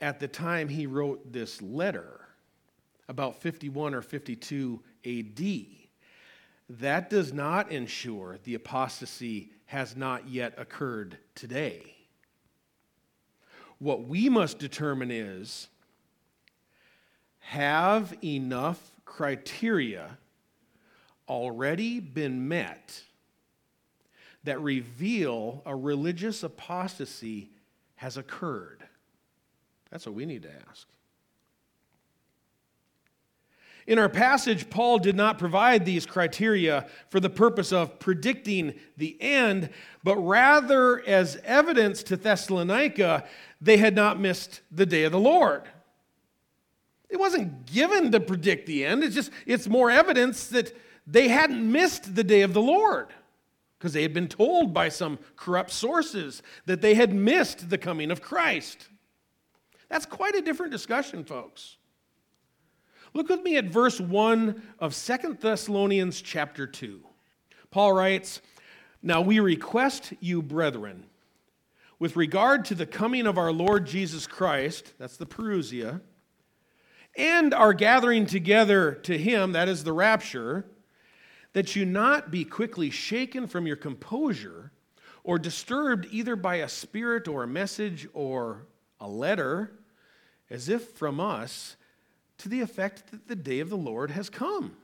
at 0.00 0.20
the 0.20 0.28
time 0.28 0.68
he 0.68 0.86
wrote 0.86 1.32
this 1.32 1.60
letter, 1.60 2.28
about 3.08 3.42
51 3.42 3.92
or 3.92 4.02
52 4.02 4.80
AD. 5.04 5.66
That 6.78 7.10
does 7.10 7.32
not 7.32 7.72
ensure 7.72 8.38
the 8.44 8.54
apostasy 8.54 9.50
has 9.72 9.96
not 9.96 10.28
yet 10.28 10.52
occurred 10.58 11.16
today. 11.34 11.94
What 13.78 14.06
we 14.06 14.28
must 14.28 14.58
determine 14.58 15.10
is 15.10 15.66
have 17.38 18.14
enough 18.22 18.78
criteria 19.06 20.18
already 21.26 22.00
been 22.00 22.48
met 22.48 23.02
that 24.44 24.60
reveal 24.60 25.62
a 25.64 25.74
religious 25.74 26.42
apostasy 26.42 27.48
has 27.94 28.18
occurred? 28.18 28.84
That's 29.90 30.04
what 30.04 30.14
we 30.14 30.26
need 30.26 30.42
to 30.42 30.50
ask. 30.68 30.86
In 33.86 33.98
our 33.98 34.08
passage, 34.08 34.70
Paul 34.70 34.98
did 34.98 35.16
not 35.16 35.38
provide 35.38 35.84
these 35.84 36.06
criteria 36.06 36.86
for 37.08 37.18
the 37.18 37.30
purpose 37.30 37.72
of 37.72 37.98
predicting 37.98 38.74
the 38.96 39.20
end, 39.20 39.70
but 40.04 40.16
rather 40.16 41.00
as 41.06 41.36
evidence 41.44 42.02
to 42.04 42.16
Thessalonica 42.16 43.24
they 43.60 43.76
had 43.76 43.94
not 43.94 44.20
missed 44.20 44.60
the 44.70 44.86
day 44.86 45.04
of 45.04 45.12
the 45.12 45.20
Lord. 45.20 45.62
It 47.08 47.18
wasn't 47.18 47.66
given 47.66 48.10
to 48.12 48.20
predict 48.20 48.66
the 48.66 48.84
end, 48.84 49.04
it's 49.04 49.14
just 49.14 49.30
it's 49.46 49.68
more 49.68 49.90
evidence 49.90 50.46
that 50.48 50.76
they 51.06 51.28
hadn't 51.28 51.70
missed 51.70 52.14
the 52.14 52.24
day 52.24 52.42
of 52.42 52.54
the 52.54 52.62
Lord 52.62 53.08
because 53.78 53.92
they 53.92 54.02
had 54.02 54.14
been 54.14 54.28
told 54.28 54.72
by 54.72 54.88
some 54.88 55.18
corrupt 55.34 55.72
sources 55.72 56.40
that 56.66 56.80
they 56.80 56.94
had 56.94 57.12
missed 57.12 57.68
the 57.68 57.78
coming 57.78 58.12
of 58.12 58.22
Christ. 58.22 58.88
That's 59.88 60.06
quite 60.06 60.36
a 60.36 60.40
different 60.40 60.70
discussion, 60.70 61.24
folks. 61.24 61.76
Look 63.14 63.28
with 63.28 63.42
me 63.42 63.58
at 63.58 63.66
verse 63.66 64.00
1 64.00 64.62
of 64.78 64.94
Second 64.94 65.38
Thessalonians 65.38 66.22
chapter 66.22 66.66
2. 66.66 67.00
Paul 67.70 67.92
writes, 67.92 68.40
Now 69.02 69.20
we 69.20 69.38
request 69.38 70.14
you, 70.20 70.40
brethren, 70.40 71.04
with 71.98 72.16
regard 72.16 72.64
to 72.66 72.74
the 72.74 72.86
coming 72.86 73.26
of 73.26 73.36
our 73.36 73.52
Lord 73.52 73.86
Jesus 73.86 74.26
Christ, 74.26 74.94
that's 74.98 75.18
the 75.18 75.26
Parousia, 75.26 76.00
and 77.14 77.52
our 77.52 77.74
gathering 77.74 78.24
together 78.24 78.92
to 79.02 79.18
him, 79.18 79.52
that 79.52 79.68
is 79.68 79.84
the 79.84 79.92
rapture, 79.92 80.64
that 81.52 81.76
you 81.76 81.84
not 81.84 82.30
be 82.30 82.46
quickly 82.46 82.88
shaken 82.88 83.46
from 83.46 83.66
your 83.66 83.76
composure 83.76 84.72
or 85.22 85.38
disturbed 85.38 86.06
either 86.10 86.34
by 86.34 86.56
a 86.56 86.68
spirit 86.68 87.28
or 87.28 87.42
a 87.42 87.48
message 87.48 88.08
or 88.14 88.66
a 88.98 89.06
letter, 89.06 89.72
as 90.48 90.70
if 90.70 90.92
from 90.92 91.20
us, 91.20 91.76
to 92.38 92.48
the 92.48 92.60
effect 92.60 93.10
that 93.10 93.28
the 93.28 93.36
day 93.36 93.60
of 93.60 93.70
the 93.70 93.76
Lord 93.76 94.10
has 94.10 94.28
come. 94.28 94.76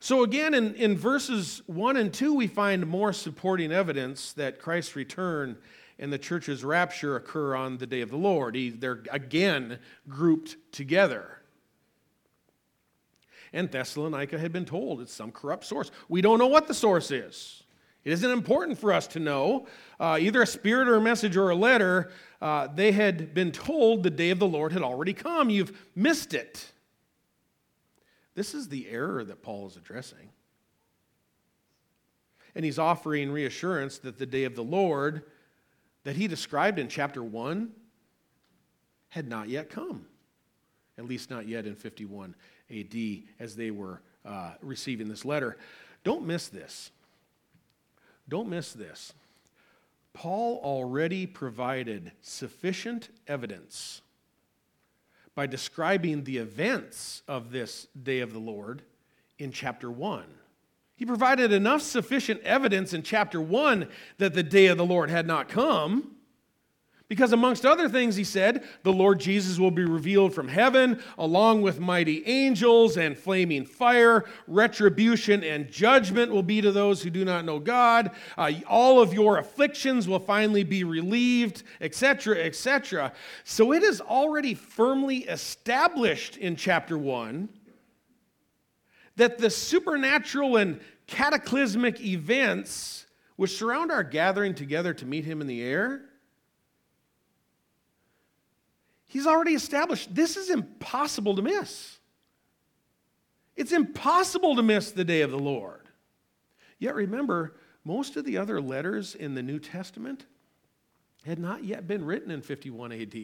So, 0.00 0.24
again, 0.24 0.52
in, 0.52 0.74
in 0.74 0.98
verses 0.98 1.62
1 1.66 1.96
and 1.96 2.12
2, 2.12 2.34
we 2.34 2.48
find 2.48 2.86
more 2.86 3.12
supporting 3.12 3.70
evidence 3.70 4.32
that 4.32 4.58
Christ's 4.58 4.96
return 4.96 5.56
and 5.98 6.12
the 6.12 6.18
church's 6.18 6.64
rapture 6.64 7.14
occur 7.14 7.54
on 7.54 7.78
the 7.78 7.86
day 7.86 8.00
of 8.00 8.10
the 8.10 8.16
Lord. 8.16 8.56
They're 8.80 9.04
again 9.12 9.78
grouped 10.08 10.56
together. 10.72 11.38
And 13.52 13.70
Thessalonica 13.70 14.38
had 14.38 14.52
been 14.52 14.64
told 14.64 15.00
it's 15.00 15.12
some 15.12 15.30
corrupt 15.30 15.64
source. 15.64 15.92
We 16.08 16.20
don't 16.20 16.38
know 16.38 16.48
what 16.48 16.66
the 16.66 16.74
source 16.74 17.12
is. 17.12 17.61
It 18.04 18.12
isn't 18.12 18.30
important 18.30 18.78
for 18.78 18.92
us 18.92 19.06
to 19.08 19.20
know. 19.20 19.66
Uh, 20.00 20.18
either 20.20 20.42
a 20.42 20.46
spirit 20.46 20.88
or 20.88 20.96
a 20.96 21.00
message 21.00 21.36
or 21.36 21.50
a 21.50 21.54
letter, 21.54 22.10
uh, 22.40 22.66
they 22.74 22.92
had 22.92 23.32
been 23.32 23.52
told 23.52 24.02
the 24.02 24.10
day 24.10 24.30
of 24.30 24.38
the 24.38 24.46
Lord 24.46 24.72
had 24.72 24.82
already 24.82 25.12
come. 25.12 25.50
You've 25.50 25.90
missed 25.94 26.34
it. 26.34 26.72
This 28.34 28.54
is 28.54 28.68
the 28.68 28.88
error 28.88 29.22
that 29.24 29.42
Paul 29.42 29.66
is 29.68 29.76
addressing. 29.76 30.30
And 32.54 32.64
he's 32.64 32.78
offering 32.78 33.30
reassurance 33.30 33.98
that 33.98 34.18
the 34.18 34.26
day 34.26 34.44
of 34.44 34.56
the 34.56 34.64
Lord 34.64 35.22
that 36.04 36.16
he 36.16 36.26
described 36.26 36.78
in 36.78 36.88
chapter 36.88 37.22
1 37.22 37.70
had 39.10 39.28
not 39.28 39.48
yet 39.48 39.70
come, 39.70 40.06
at 40.98 41.04
least 41.04 41.30
not 41.30 41.46
yet 41.46 41.66
in 41.66 41.76
51 41.76 42.34
AD 42.70 42.96
as 43.38 43.54
they 43.54 43.70
were 43.70 44.02
uh, 44.24 44.52
receiving 44.60 45.08
this 45.08 45.24
letter. 45.24 45.56
Don't 46.02 46.26
miss 46.26 46.48
this. 46.48 46.90
Don't 48.32 48.48
miss 48.48 48.72
this. 48.72 49.12
Paul 50.14 50.58
already 50.64 51.26
provided 51.26 52.12
sufficient 52.22 53.10
evidence 53.28 54.00
by 55.34 55.46
describing 55.46 56.24
the 56.24 56.38
events 56.38 57.20
of 57.28 57.50
this 57.50 57.88
day 58.02 58.20
of 58.20 58.32
the 58.32 58.38
Lord 58.38 58.84
in 59.38 59.52
chapter 59.52 59.90
1. 59.90 60.24
He 60.96 61.04
provided 61.04 61.52
enough 61.52 61.82
sufficient 61.82 62.40
evidence 62.40 62.94
in 62.94 63.02
chapter 63.02 63.38
1 63.38 63.86
that 64.16 64.32
the 64.32 64.42
day 64.42 64.68
of 64.68 64.78
the 64.78 64.86
Lord 64.86 65.10
had 65.10 65.26
not 65.26 65.50
come 65.50 66.16
because, 67.12 67.34
amongst 67.34 67.66
other 67.66 67.90
things, 67.90 68.16
he 68.16 68.24
said, 68.24 68.64
the 68.84 68.92
Lord 68.92 69.20
Jesus 69.20 69.58
will 69.58 69.70
be 69.70 69.84
revealed 69.84 70.32
from 70.32 70.48
heaven, 70.48 70.98
along 71.18 71.60
with 71.60 71.78
mighty 71.78 72.26
angels 72.26 72.96
and 72.96 73.18
flaming 73.18 73.66
fire. 73.66 74.24
Retribution 74.46 75.44
and 75.44 75.70
judgment 75.70 76.32
will 76.32 76.42
be 76.42 76.62
to 76.62 76.72
those 76.72 77.02
who 77.02 77.10
do 77.10 77.22
not 77.22 77.44
know 77.44 77.58
God. 77.58 78.12
Uh, 78.38 78.52
all 78.66 78.98
of 78.98 79.12
your 79.12 79.36
afflictions 79.36 80.08
will 80.08 80.20
finally 80.20 80.64
be 80.64 80.84
relieved, 80.84 81.64
etc., 81.82 82.38
etc. 82.38 83.12
So 83.44 83.74
it 83.74 83.82
is 83.82 84.00
already 84.00 84.54
firmly 84.54 85.24
established 85.24 86.38
in 86.38 86.56
chapter 86.56 86.96
1 86.96 87.46
that 89.16 89.36
the 89.36 89.50
supernatural 89.50 90.56
and 90.56 90.80
cataclysmic 91.06 92.00
events 92.00 93.04
which 93.36 93.58
surround 93.58 93.92
our 93.92 94.02
gathering 94.02 94.54
together 94.54 94.94
to 94.94 95.04
meet 95.04 95.26
him 95.26 95.42
in 95.42 95.46
the 95.46 95.60
air 95.60 96.06
He's 99.12 99.26
already 99.26 99.52
established 99.52 100.14
this 100.14 100.38
is 100.38 100.48
impossible 100.48 101.36
to 101.36 101.42
miss. 101.42 101.98
It's 103.54 103.72
impossible 103.72 104.56
to 104.56 104.62
miss 104.62 104.90
the 104.90 105.04
day 105.04 105.20
of 105.20 105.30
the 105.30 105.38
Lord. 105.38 105.90
Yet 106.78 106.94
remember, 106.94 107.56
most 107.84 108.16
of 108.16 108.24
the 108.24 108.38
other 108.38 108.58
letters 108.58 109.14
in 109.14 109.34
the 109.34 109.42
New 109.42 109.58
Testament 109.58 110.24
had 111.26 111.38
not 111.38 111.62
yet 111.62 111.86
been 111.86 112.06
written 112.06 112.30
in 112.30 112.40
51 112.40 112.90
AD. 112.90 113.14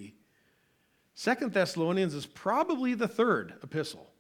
Second 1.15 1.55
Thessalonians 1.55 2.13
is 2.13 2.27
probably 2.27 2.93
the 2.93 3.09
third 3.09 3.55
epistle. 3.63 4.11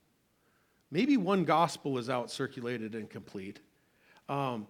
Maybe 0.90 1.18
one 1.18 1.44
gospel 1.44 1.92
was 1.92 2.08
out 2.08 2.30
circulated 2.30 2.94
and 2.94 3.10
complete. 3.10 3.60
Um, 4.26 4.66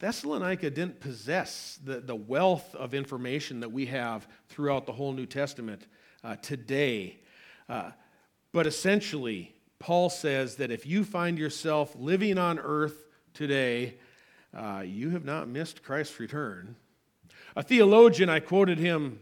Thessalonica 0.00 0.68
didn't 0.68 1.00
possess 1.00 1.80
the, 1.82 2.00
the 2.00 2.14
wealth 2.14 2.74
of 2.74 2.92
information 2.92 3.60
that 3.60 3.72
we 3.72 3.86
have 3.86 4.28
throughout 4.50 4.84
the 4.84 4.92
whole 4.92 5.14
New 5.14 5.24
Testament 5.24 5.86
uh, 6.26 6.36
today. 6.42 7.16
Uh, 7.68 7.90
but 8.52 8.66
essentially, 8.66 9.54
Paul 9.78 10.10
says 10.10 10.56
that 10.56 10.70
if 10.70 10.84
you 10.84 11.04
find 11.04 11.38
yourself 11.38 11.94
living 11.96 12.36
on 12.36 12.58
earth 12.58 13.06
today, 13.32 13.94
uh, 14.52 14.82
you 14.84 15.10
have 15.10 15.24
not 15.24 15.48
missed 15.48 15.82
Christ's 15.84 16.18
return. 16.18 16.74
A 17.54 17.62
theologian, 17.62 18.28
I 18.28 18.40
quoted 18.40 18.78
him 18.78 19.20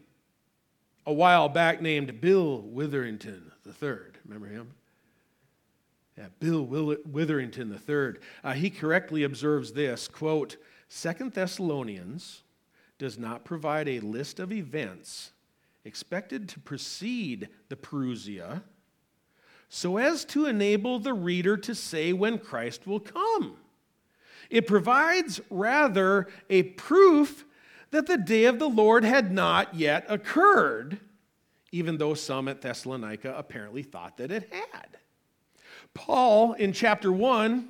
a 1.06 1.12
while 1.12 1.48
back, 1.48 1.82
named 1.82 2.20
Bill 2.22 2.62
Witherington 2.62 3.52
III. 3.66 3.96
Remember 4.24 4.46
him? 4.46 4.70
Yeah, 6.16 6.28
Bill 6.40 6.62
Witherington 7.04 7.78
III. 7.86 8.20
Uh, 8.42 8.52
he 8.54 8.70
correctly 8.70 9.24
observes 9.24 9.72
this 9.72 10.08
quote, 10.08 10.56
Second 10.88 11.32
Thessalonians 11.32 12.42
does 12.98 13.18
not 13.18 13.44
provide 13.44 13.88
a 13.88 14.00
list 14.00 14.38
of 14.40 14.52
events 14.52 15.32
expected 15.84 16.48
to 16.50 16.60
precede 16.60 17.48
the 17.68 17.76
Parousia 17.76 18.62
so 19.68 19.96
as 19.96 20.24
to 20.26 20.46
enable 20.46 20.98
the 20.98 21.12
reader 21.12 21.56
to 21.56 21.74
say 21.74 22.12
when 22.12 22.38
Christ 22.38 22.86
will 22.86 23.00
come. 23.00 23.56
It 24.50 24.66
provides 24.66 25.40
rather 25.50 26.28
a 26.48 26.62
proof 26.62 27.44
that 27.90 28.06
the 28.06 28.16
day 28.16 28.44
of 28.44 28.58
the 28.58 28.68
Lord 28.68 29.04
had 29.04 29.32
not 29.32 29.74
yet 29.74 30.04
occurred, 30.08 31.00
even 31.72 31.98
though 31.98 32.14
some 32.14 32.46
at 32.48 32.60
Thessalonica 32.60 33.34
apparently 33.36 33.82
thought 33.82 34.16
that 34.18 34.30
it 34.30 34.48
had. 34.52 34.98
Paul, 35.92 36.52
in 36.54 36.72
chapter 36.72 37.12
1, 37.12 37.68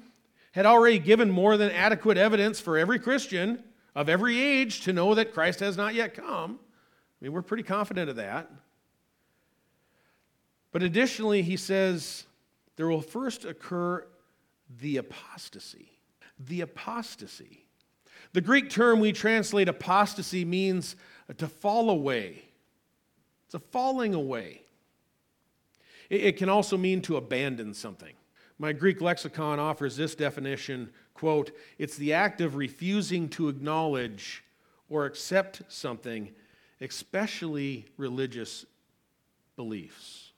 had 0.53 0.66
already 0.66 0.98
given 0.98 1.31
more 1.31 1.57
than 1.57 1.70
adequate 1.70 2.16
evidence 2.16 2.61
for 2.61 2.79
every 2.79 2.98
Christian 2.98 3.62
of 3.94 4.09
every 4.09 4.40
age 4.40 4.83
to 4.83 4.92
know 4.92 5.14
that 5.14 5.33
Christ 5.33 5.61
has 5.61 5.77
not 5.77 5.94
yet 5.94 6.14
come. 6.14 6.59
I 7.20 7.24
mean, 7.24 7.33
we're 7.33 7.42
pretty 7.42 7.62
confident 7.62 8.11
of 8.11 8.16
that. 8.16 8.50
But 10.72 10.83
additionally, 10.83 11.42
he 11.42 11.57
says 11.57 12.24
there 12.77 12.88
will 12.88 13.00
first 13.00 13.44
occur 13.44 14.07
the 14.81 14.96
apostasy. 14.96 15.98
The 16.38 16.62
apostasy. 16.62 17.64
The 18.33 18.40
Greek 18.40 18.68
term 18.68 18.98
we 18.98 19.12
translate 19.12 19.68
apostasy 19.68 20.44
means 20.44 20.96
to 21.38 21.46
fall 21.46 21.90
away, 21.90 22.42
it's 23.46 23.55
a 23.55 23.59
falling 23.59 24.14
away. 24.14 24.62
It, 26.11 26.37
can 26.37 26.48
also 26.48 26.77
mean 26.77 27.00
to 27.03 27.16
abandon 27.16 27.72
something. 27.72 28.12
My 28.59 28.72
Greek 28.72 29.00
lexicon 29.00 29.59
offers 29.59 29.96
this 29.96 30.14
definition 30.14 30.90
quote, 31.14 31.53
it's 31.79 31.96
the 31.96 32.12
act 32.12 32.40
of 32.40 32.57
refusing 32.57 33.29
to 33.31 33.48
acknowledge 33.48 34.44
or 34.88 35.07
accept 35.07 35.62
something 35.68 36.33
especially 36.80 37.87
religious 37.96 38.66
beliefs. 39.56 40.32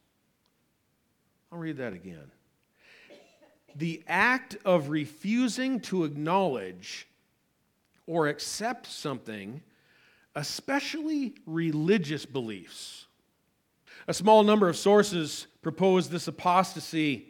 I'll 1.50 1.58
read 1.58 1.78
that 1.78 1.92
again. 1.92 2.30
The 3.74 4.02
act 4.06 4.56
of 4.64 4.88
refusing 4.88 5.80
to 5.80 6.04
acknowledge 6.04 7.06
or 8.06 8.28
accept 8.28 8.86
something, 8.86 9.62
especially 10.34 11.34
religious 11.46 12.24
beliefs. 12.24 13.06
A 14.08 14.14
small 14.14 14.44
number 14.44 14.68
of 14.68 14.76
sources 14.76 15.46
propose 15.62 16.08
this 16.08 16.28
apostasy 16.28 17.26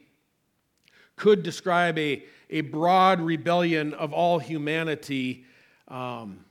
could 1.17 1.43
describe 1.43 1.99
a, 1.99 2.23
a 2.51 2.61
broad 2.61 3.21
rebellion 3.21 3.95
of 3.95 4.13
all 4.13 4.39
humanity. 4.39 5.45
Um, 5.89 6.46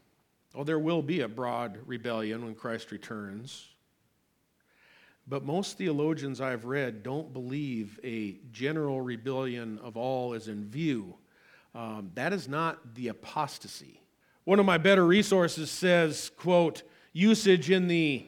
well, 0.55 0.63
there 0.63 0.79
will 0.79 1.01
be 1.01 1.21
a 1.21 1.27
broad 1.27 1.77
rebellion 1.85 2.45
when 2.45 2.55
Christ 2.55 2.91
returns. 2.91 3.67
But 5.27 5.43
most 5.43 5.77
theologians 5.77 6.39
I've 6.39 6.65
read 6.65 7.03
don't 7.03 7.33
believe 7.33 7.99
a 8.03 8.37
general 8.51 9.01
rebellion 9.01 9.79
of 9.83 9.97
all 9.97 10.33
is 10.33 10.47
in 10.47 10.65
view. 10.65 11.15
Um, 11.73 12.11
that 12.13 12.31
is 12.31 12.47
not 12.47 12.95
the 12.95 13.09
apostasy. 13.09 13.99
One 14.45 14.59
of 14.59 14.65
my 14.65 14.77
better 14.77 15.05
resources 15.05 15.69
says, 15.71 16.31
quote, 16.37 16.83
usage 17.11 17.71
in 17.71 17.87
the 17.87 18.25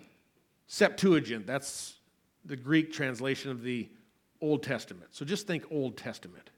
Septuagint, 0.65 1.47
that's 1.47 1.95
the 2.43 2.55
Greek 2.55 2.91
translation 2.91 3.51
of 3.51 3.61
the 3.61 3.87
Old 4.41 4.63
Testament. 4.63 5.09
So 5.11 5.23
just 5.23 5.47
think 5.47 5.65
Old 5.71 5.95
Testament. 5.97 6.49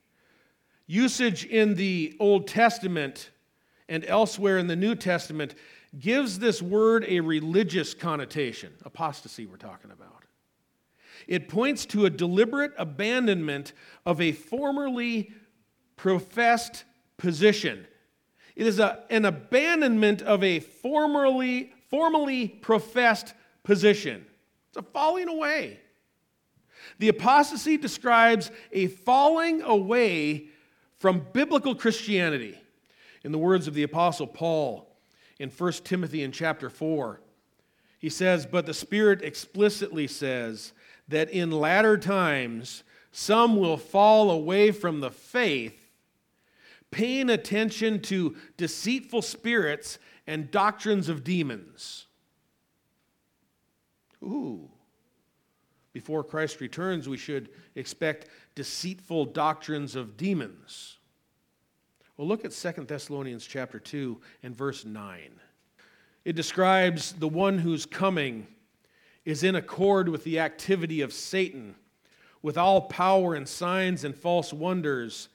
Usage 0.88 1.46
in 1.46 1.76
the 1.76 2.16
Old 2.20 2.48
Testament 2.48 3.30
and 3.90 4.06
elsewhere 4.06 4.58
in 4.58 4.68
the 4.68 4.76
New 4.76 4.96
Testament 4.96 5.56
gives 5.98 6.40
this 6.40 6.62
word 6.62 7.04
a 7.08 7.20
religious 7.20 7.94
connotation, 7.94 8.72
apostasy, 8.86 9.46
we're 9.46 9.58
talking 9.58 9.92
about. 9.92 10.24
It 11.28 11.50
points 11.50 11.86
to 11.88 12.06
a 12.06 12.10
deliberate 12.10 12.72
abandonment 12.78 13.74
of 14.06 14.22
a 14.22 14.32
formerly 14.32 15.34
professed 15.98 16.86
position. 17.18 17.86
It 18.56 18.68
is 18.68 18.80
a, 18.80 19.04
an 19.10 19.26
abandonment 19.26 20.22
of 20.22 20.44
a 20.44 20.60
formerly, 20.60 21.74
formerly 21.90 22.48
professed 22.48 23.34
position. 23.64 24.26
It's 24.70 24.78
a 24.78 24.82
falling 24.82 25.28
away. 25.28 25.80
The 27.00 27.10
apostasy 27.10 27.78
describes 27.78 28.52
a 28.72 28.88
falling 28.88 29.62
away 29.62 30.48
from 30.98 31.26
biblical 31.34 31.76
Christianity. 31.76 32.58
In 33.24 33.32
the 33.32 33.38
words 33.38 33.68
of 33.68 33.74
the 33.74 33.84
apostle 33.84 34.28
Paul 34.28 34.96
in 35.40 35.50
1 35.50 35.72
Timothy 35.84 36.24
in 36.24 36.32
chapter 36.32 36.70
4, 36.70 37.22
he 38.00 38.10
says, 38.10 38.46
But 38.46 38.66
the 38.66 38.74
Spirit 38.74 39.22
explicitly 39.22 40.08
says 40.08 40.74
that 41.08 41.30
in 41.30 41.52
latter 41.52 41.98
times 41.98 42.84
some 43.12 43.58
will 43.58 43.78
fall 43.78 44.32
away 44.32 44.72
from 44.72 45.00
the 45.00 45.12
faith, 45.12 45.76
paying 46.92 47.30
attention 47.30 48.02
to 48.04 48.36
deceitful 48.58 49.22
spirits 49.22 50.00
and 50.28 50.52
doctrines 50.52 51.10
of 51.10 51.24
demons. 51.24 52.06
Ooh. 54.24 54.70
Before 55.92 56.24
Christ 56.24 56.62
returns, 56.62 57.10
we 57.10 57.18
should 57.18 57.50
expect 57.76 58.28
deceitful 58.56 59.26
doctrines 59.26 59.96
of 59.96 60.18
demons. 60.18 60.99
Well, 62.20 62.28
look 62.28 62.44
at 62.44 62.52
2 62.52 62.84
Thessalonians 62.84 63.48
chapter 63.48 63.80
2 63.80 64.20
and 64.44 64.54
verse 64.54 64.84
9. 64.84 65.40
It 66.26 66.36
describes 66.36 67.14
the 67.14 67.30
one 67.30 67.58
who's 67.58 67.86
coming 67.86 68.46
is 69.24 69.42
in 69.42 69.56
accord 69.56 70.10
with 70.10 70.26
the 70.26 70.42
activity 70.42 71.00
of 71.00 71.14
Satan, 71.14 71.76
with 72.42 72.58
all 72.58 72.82
power 72.82 73.36
and 73.36 73.48
signs 73.48 74.04
and 74.04 74.14
false 74.14 74.52
wonders, 74.52 75.30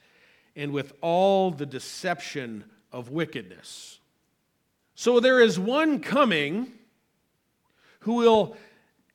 and 0.57 0.75
with 0.75 0.93
all 1.01 1.51
the 1.51 1.65
deception 1.65 2.65
of 2.93 3.09
wickedness. 3.09 3.99
So 4.95 5.21
there 5.21 5.41
is 5.41 5.59
one 5.59 6.01
coming 6.01 6.71
who 8.01 8.17
will 8.17 8.59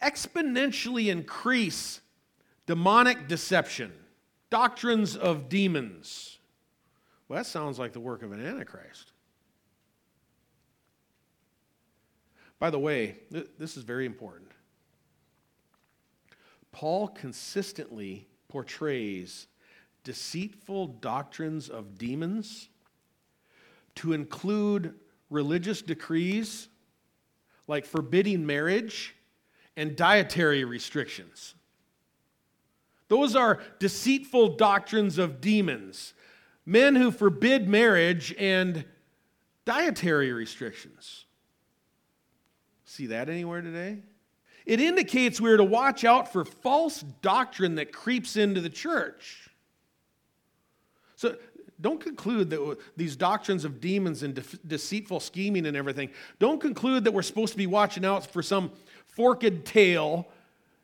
exponentially 0.02 1.12
increase 1.12 2.02
demonic 2.66 3.28
deception, 3.28 3.94
doctrines 4.50 5.16
of 5.16 5.50
demons. 5.50 6.39
Well, 7.30 7.38
that 7.38 7.46
sounds 7.46 7.78
like 7.78 7.94
the 7.94 8.00
work 8.00 8.24
of 8.24 8.32
an 8.32 8.44
Antichrist. 8.44 9.14
By 12.58 12.72
the 12.72 12.80
way, 12.80 13.20
this 13.30 13.78
is 13.78 13.84
very 13.84 14.06
important. 14.06 14.52
Paul 16.72 17.08
consistently 17.08 18.28
portrays 18.50 19.48
deceitful 20.04 20.88
doctrines 20.88 21.70
of 21.70 21.98
demons 21.98 22.70
to 23.96 24.14
include 24.14 24.96
religious 25.30 25.82
decrees 25.82 26.68
like 27.68 27.86
forbidding 27.86 28.46
marriage 28.46 29.16
and 29.78 29.96
dietary 29.96 30.64
restrictions. 30.64 31.54
Those 33.08 33.36
are 33.36 33.60
deceitful 33.80 34.58
doctrines 34.58 35.18
of 35.18 35.42
demons, 35.42 36.14
men 36.70 36.96
who 36.96 37.10
forbid 37.10 37.68
marriage 37.68 38.34
and 38.38 38.86
dietary 39.66 40.32
restrictions. 40.32 41.26
See 42.86 43.08
that 43.08 43.28
anywhere 43.28 43.62
today? 43.62 44.04
It 44.68 44.80
indicates 44.80 45.42
we're 45.42 45.58
to 45.58 45.64
watch 45.64 46.04
out 46.04 46.32
for 46.32 46.46
false 46.46 47.02
doctrine 47.24 47.76
that 47.76 47.92
creeps 47.92 48.38
into 48.38 48.62
the 48.62 48.70
church. 48.70 49.50
So 51.16 51.38
don't 51.82 52.00
conclude 52.00 52.52
that 52.52 52.78
these 52.96 53.16
doctrines 53.16 53.66
of 53.66 53.82
demons 53.82 54.22
and 54.22 54.36
de- 54.36 54.58
deceitful 54.68 55.22
scheming 55.22 55.66
and 55.66 55.76
everything, 55.76 56.12
don't 56.38 56.62
conclude 56.62 57.04
that 57.06 57.12
we're 57.12 57.24
supposed 57.24 57.54
to 57.54 57.58
be 57.58 57.68
watching 57.68 58.06
out 58.06 58.28
for 58.28 58.44
some 58.44 58.72
forked 59.08 59.66
tail, 59.66 60.28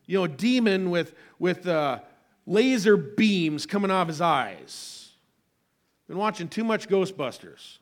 you 0.08 0.18
know, 0.18 0.26
demon 0.26 0.90
with, 0.90 1.14
with 1.38 1.68
uh, 1.68 2.00
laser 2.48 2.98
beams 2.98 3.68
coming 3.68 3.92
off 3.92 4.08
his 4.08 4.20
eyes. 4.20 5.05
Been 6.08 6.18
watching 6.18 6.48
too 6.48 6.64
much 6.64 6.88
Ghostbusters. 6.88 7.80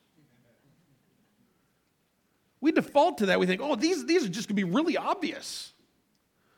We 2.61 2.71
default 2.71 3.17
to 3.17 3.25
that. 3.27 3.39
We 3.39 3.45
think, 3.45 3.61
oh, 3.61 3.75
these, 3.75 4.05
these 4.05 4.23
are 4.25 4.29
just 4.29 4.47
going 4.47 4.55
to 4.55 4.65
be 4.65 4.71
really 4.71 4.95
obvious. 4.95 5.73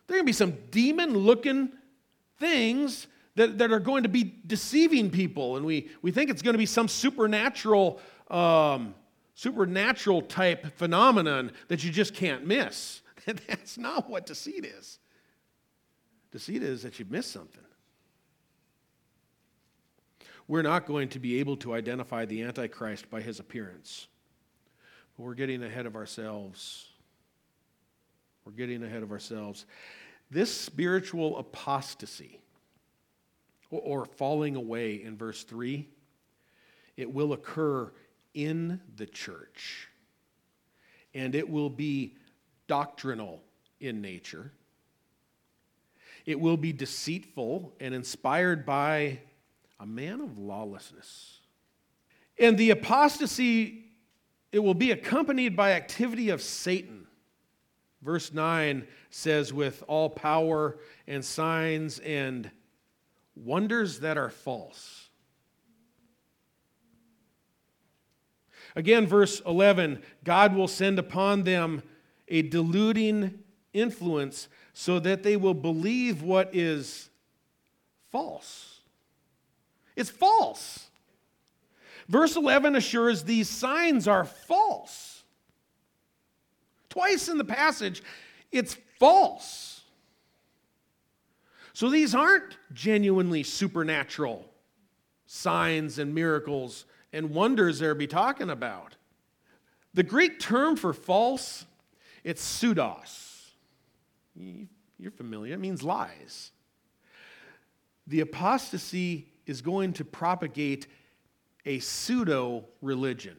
There 0.06 0.16
are 0.16 0.20
going 0.20 0.26
to 0.26 0.30
be 0.30 0.34
some 0.34 0.56
demon 0.70 1.18
looking 1.18 1.72
things 2.40 3.08
that, 3.36 3.58
that 3.58 3.72
are 3.72 3.80
going 3.80 4.04
to 4.04 4.10
be 4.10 4.36
deceiving 4.46 5.10
people. 5.10 5.58
And 5.58 5.66
we, 5.66 5.90
we 6.04 6.12
think 6.12 6.30
it's 6.30 6.44
going 6.44 6.54
to 6.54 6.60
be 6.60 6.68
some 6.68 6.88
supernatural, 6.88 8.00
um, 8.30 8.94
supernatural 9.34 10.22
type 10.22 10.78
phenomenon 10.78 11.52
that 11.70 11.84
you 11.84 11.92
just 11.92 12.14
can't 12.14 12.46
miss. 12.46 13.02
That's 13.26 13.78
not 13.78 14.08
what 14.08 14.28
deceit 14.28 14.64
is. 14.64 15.00
Deceit 16.32 16.62
is 16.62 16.84
that 16.84 17.00
you 17.00 17.06
miss 17.10 17.26
something. 17.26 17.64
We're 20.48 20.62
not 20.62 20.86
going 20.86 21.10
to 21.10 21.20
be 21.20 21.40
able 21.40 21.58
to 21.58 21.74
identify 21.74 22.26
the 22.26 22.44
Antichrist 22.44 23.10
by 23.10 23.22
his 23.22 23.40
appearance. 23.40 24.08
But 25.18 25.24
we're 25.24 25.34
getting 25.34 25.64
ahead 25.64 25.86
of 25.86 25.96
ourselves. 25.96 26.88
We're 28.46 28.52
getting 28.52 28.84
ahead 28.84 29.02
of 29.02 29.12
ourselves. 29.12 29.66
This 30.30 30.54
spiritual 30.54 31.38
apostasy, 31.38 32.40
or, 33.72 34.06
falling 34.06 34.56
away 34.56 35.04
in 35.04 35.18
verse 35.18 35.44
3, 35.44 35.88
it 36.96 37.12
will 37.12 37.34
occur 37.34 37.92
in 38.34 38.80
the 38.96 39.06
church. 39.06 39.90
And 41.14 41.34
it 41.36 41.50
will 41.50 41.70
be 41.70 42.16
doctrinal 42.68 43.42
in 43.80 44.02
nature. 44.02 44.52
It 46.26 46.40
will 46.40 46.58
be 46.58 46.72
deceitful 46.72 47.74
and 47.80 47.94
inspired 47.94 48.66
by 48.66 49.20
a 49.80 49.86
man 49.86 50.22
of 50.22 50.38
lawlessness. 50.38 51.40
And 52.40 52.58
the 52.58 52.72
apostasy, 52.72 53.86
it 54.52 54.60
will 54.60 54.74
be 54.74 54.92
accompanied 54.92 55.56
by 55.56 55.74
activity 55.74 56.30
of 56.30 56.42
Satan. 56.42 57.08
Verse 58.02 58.32
9 58.32 58.88
says, 59.10 59.54
with 59.54 59.84
all 59.88 60.10
power 60.10 60.78
and 61.08 61.24
signs 61.24 62.00
and 62.00 62.52
wonders 63.36 64.00
that 64.02 64.18
are 64.18 64.30
false. 64.30 65.10
Again, 68.76 69.08
verse 69.08 69.42
11 69.46 70.04
God 70.24 70.56
will 70.56 70.68
send 70.68 71.00
upon 71.00 71.44
them 71.44 71.82
a 72.28 72.42
deluding 72.42 73.40
influence 73.74 74.48
so 74.74 75.00
that 75.00 75.24
they 75.24 75.38
will 75.38 75.54
believe 75.54 76.22
what 76.22 76.54
is 76.54 77.10
false. 78.12 78.75
It's 79.96 80.10
false. 80.10 80.88
Verse 82.08 82.36
11 82.36 82.76
assures 82.76 83.24
these 83.24 83.50
signs 83.50 84.08
are 84.08 84.26
false. 84.26 85.24
Twice 86.90 87.30
in 87.30 87.38
the 87.38 87.46
passage, 87.46 88.04
it's 88.52 88.78
false. 89.00 89.82
So 91.74 91.90
these 91.90 92.16
aren't 92.16 92.58
genuinely 92.74 93.44
supernatural 93.44 94.46
signs 95.26 96.00
and 96.00 96.14
miracles 96.14 96.86
and 97.12 97.32
wonders 97.32 97.80
they're 97.80 97.96
be 97.96 98.08
talking 98.08 98.50
about. 98.50 98.96
The 99.94 100.04
Greek 100.04 100.40
term 100.40 100.76
for 100.76 100.94
false 100.94 101.66
it's 102.26 102.44
pseudos. 102.44 103.52
You 104.36 104.68
You're 104.98 105.12
familiar. 105.12 105.54
It 105.54 105.60
means 105.60 105.84
lies. 105.84 106.52
The 108.08 108.22
apostasy 108.22 109.28
is 109.46 109.62
going 109.62 109.94
to 109.94 110.06
propagate 110.06 110.88
a 111.66 111.80
pseudo 111.80 112.66
religion, 112.82 113.38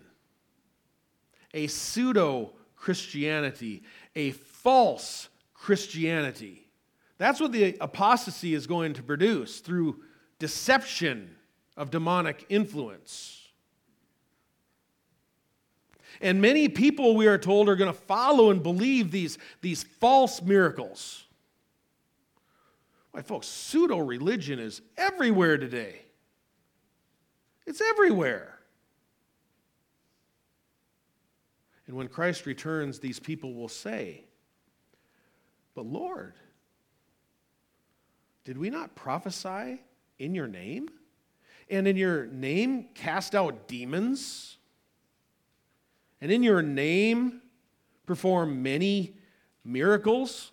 a 1.54 1.66
pseudo 1.66 2.52
Christianity, 2.76 3.82
a 4.14 4.32
false 4.32 5.28
Christianity. 5.54 6.68
That's 7.18 7.40
what 7.40 7.52
the 7.52 7.76
apostasy 7.80 8.54
is 8.54 8.66
going 8.66 8.94
to 8.94 9.02
produce 9.02 9.60
through 9.60 10.02
deception 10.38 11.34
of 11.76 11.90
demonic 11.90 12.44
influence. 12.48 13.42
And 16.20 16.40
many 16.40 16.68
people, 16.68 17.14
we 17.14 17.26
are 17.26 17.38
told, 17.38 17.68
are 17.68 17.76
going 17.76 17.92
to 17.92 17.98
follow 17.98 18.50
and 18.50 18.62
believe 18.62 19.10
these, 19.10 19.38
these 19.60 19.82
false 19.82 20.40
miracles. 20.40 21.25
My 23.16 23.22
folks, 23.22 23.46
pseudo 23.46 23.96
religion 23.96 24.58
is 24.58 24.82
everywhere 24.98 25.56
today. 25.56 26.02
It's 27.66 27.80
everywhere. 27.80 28.58
And 31.86 31.96
when 31.96 32.08
Christ 32.08 32.44
returns, 32.44 32.98
these 32.98 33.18
people 33.18 33.54
will 33.54 33.70
say, 33.70 34.26
But 35.74 35.86
Lord, 35.86 36.34
did 38.44 38.58
we 38.58 38.68
not 38.68 38.94
prophesy 38.94 39.80
in 40.18 40.34
your 40.34 40.46
name? 40.46 40.90
And 41.70 41.88
in 41.88 41.96
your 41.96 42.26
name 42.26 42.88
cast 42.92 43.34
out 43.34 43.66
demons? 43.66 44.58
And 46.20 46.30
in 46.30 46.42
your 46.42 46.60
name 46.60 47.40
perform 48.04 48.62
many 48.62 49.16
miracles? 49.64 50.52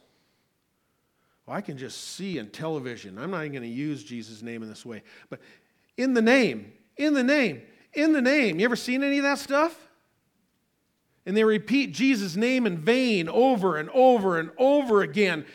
Well, 1.46 1.58
I 1.58 1.62
can 1.62 1.78
just 1.78 2.16
see 2.16 2.38
in 2.38 2.50
television. 2.50 3.18
I'm 3.18 3.32
not 3.32 3.42
even 3.42 3.52
going 3.52 3.64
to 3.64 3.70
use 3.70 4.04
Jesus' 4.04 4.42
name 4.42 4.64
in 4.64 4.70
this 4.70 4.86
way. 4.86 5.04
But 5.30 5.40
in 5.98 6.14
the 6.14 6.22
name, 6.22 6.72
in 6.98 7.14
the 7.14 7.24
name, 7.24 7.62
in 7.94 8.14
the 8.14 8.22
name. 8.22 8.60
You 8.60 8.66
ever 8.66 8.76
seen 8.76 9.04
any 9.04 9.18
of 9.18 9.24
that 9.24 9.40
stuff? 9.40 9.78
And 11.26 11.36
they 11.36 11.44
repeat 11.44 11.94
Jesus' 11.94 12.36
name 12.36 12.66
in 12.66 12.78
vain 12.78 13.30
over 13.30 13.78
and 13.78 13.90
over 13.92 14.40
and 14.40 14.52
over 14.58 15.02
again. 15.02 15.46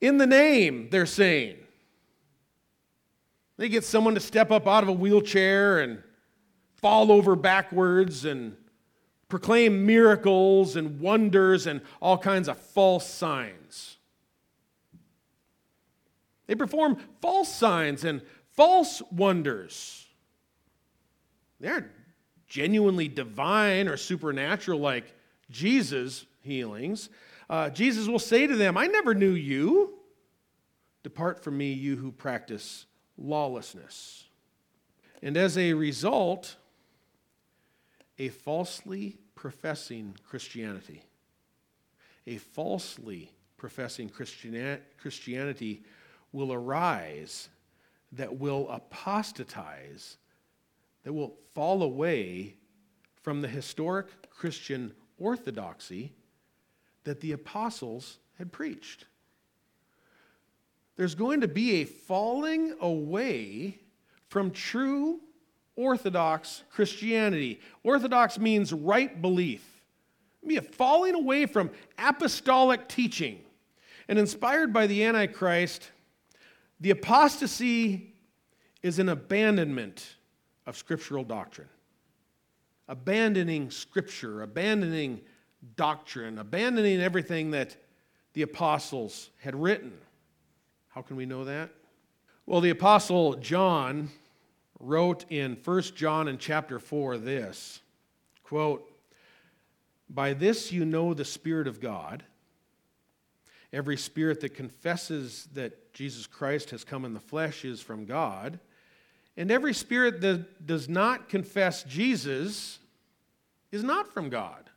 In 0.00 0.18
the 0.18 0.26
name, 0.26 0.88
they're 0.90 1.06
saying. 1.06 1.56
They 3.56 3.68
get 3.68 3.84
someone 3.84 4.14
to 4.14 4.20
step 4.20 4.50
up 4.50 4.66
out 4.66 4.82
of 4.82 4.88
a 4.88 4.92
wheelchair 4.92 5.80
and 5.80 6.02
fall 6.74 7.10
over 7.10 7.34
backwards 7.36 8.24
and 8.24 8.56
proclaim 9.28 9.86
miracles 9.86 10.76
and 10.76 11.00
wonders 11.00 11.66
and 11.66 11.80
all 12.00 12.18
kinds 12.18 12.48
of 12.48 12.58
false 12.58 13.08
signs. 13.08 13.95
They 16.46 16.54
perform 16.54 16.96
false 17.20 17.52
signs 17.52 18.04
and 18.04 18.22
false 18.52 19.02
wonders. 19.10 20.06
They 21.60 21.68
aren't 21.68 21.90
genuinely 22.46 23.08
divine 23.08 23.88
or 23.88 23.96
supernatural 23.96 24.78
like 24.78 25.14
Jesus' 25.50 26.26
healings. 26.40 27.08
Uh, 27.48 27.70
Jesus 27.70 28.08
will 28.08 28.18
say 28.18 28.46
to 28.46 28.56
them, 28.56 28.76
I 28.76 28.86
never 28.86 29.14
knew 29.14 29.32
you. 29.32 29.94
Depart 31.02 31.42
from 31.42 31.56
me, 31.56 31.72
you 31.72 31.96
who 31.96 32.10
practice 32.12 32.86
lawlessness. 33.16 34.24
And 35.22 35.36
as 35.36 35.56
a 35.56 35.72
result, 35.72 36.56
a 38.18 38.28
falsely 38.28 39.18
professing 39.34 40.16
Christianity, 40.28 41.02
a 42.26 42.38
falsely 42.38 43.32
professing 43.56 44.10
Christianity 44.10 45.82
will 46.36 46.52
arise 46.52 47.48
that 48.12 48.38
will 48.38 48.68
apostatize, 48.68 50.18
that 51.02 51.12
will 51.12 51.34
fall 51.54 51.82
away 51.82 52.54
from 53.22 53.40
the 53.40 53.48
historic 53.48 54.06
Christian 54.30 54.92
orthodoxy 55.18 56.12
that 57.04 57.20
the 57.20 57.32
apostles 57.32 58.18
had 58.38 58.52
preached. 58.52 59.06
There's 60.96 61.14
going 61.14 61.40
to 61.40 61.48
be 61.48 61.80
a 61.80 61.84
falling 61.84 62.74
away 62.80 63.78
from 64.28 64.50
true 64.50 65.20
Orthodox 65.74 66.64
Christianity. 66.70 67.60
Orthodox 67.82 68.38
means 68.38 68.74
right 68.74 69.22
belief. 69.22 69.64
Be 70.46 70.58
a 70.58 70.62
falling 70.62 71.14
away 71.14 71.46
from 71.46 71.70
apostolic 71.98 72.88
teaching. 72.88 73.40
And 74.08 74.18
inspired 74.18 74.72
by 74.72 74.86
the 74.86 75.02
Antichrist, 75.02 75.90
the 76.80 76.90
apostasy 76.90 78.14
is 78.82 78.98
an 78.98 79.08
abandonment 79.08 80.16
of 80.66 80.76
scriptural 80.76 81.24
doctrine. 81.24 81.68
Abandoning 82.88 83.70
scripture, 83.70 84.42
abandoning 84.42 85.20
doctrine, 85.76 86.38
abandoning 86.38 87.00
everything 87.00 87.50
that 87.50 87.76
the 88.34 88.42
apostles 88.42 89.30
had 89.40 89.60
written. 89.60 89.92
How 90.88 91.02
can 91.02 91.16
we 91.16 91.26
know 91.26 91.44
that? 91.44 91.70
Well, 92.44 92.60
the 92.60 92.70
apostle 92.70 93.34
John 93.34 94.10
wrote 94.78 95.24
in 95.30 95.56
1 95.64 95.82
John 95.96 96.28
in 96.28 96.38
chapter 96.38 96.78
4 96.78 97.18
this 97.18 97.80
quote, 98.44 98.88
By 100.08 100.32
this 100.32 100.70
you 100.70 100.84
know 100.84 101.12
the 101.12 101.24
Spirit 101.24 101.66
of 101.66 101.80
God. 101.80 102.22
Every 103.72 103.96
spirit 103.96 104.40
that 104.40 104.54
confesses 104.54 105.48
that 105.54 105.92
Jesus 105.92 106.26
Christ 106.26 106.70
has 106.70 106.84
come 106.84 107.04
in 107.04 107.14
the 107.14 107.20
flesh 107.20 107.64
is 107.64 107.80
from 107.80 108.04
God. 108.04 108.60
And 109.36 109.50
every 109.50 109.74
spirit 109.74 110.20
that 110.22 110.66
does 110.66 110.88
not 110.88 111.28
confess 111.28 111.82
Jesus 111.82 112.78
is 113.72 113.82
not 113.82 114.12
from 114.12 114.30
God. 114.30 114.70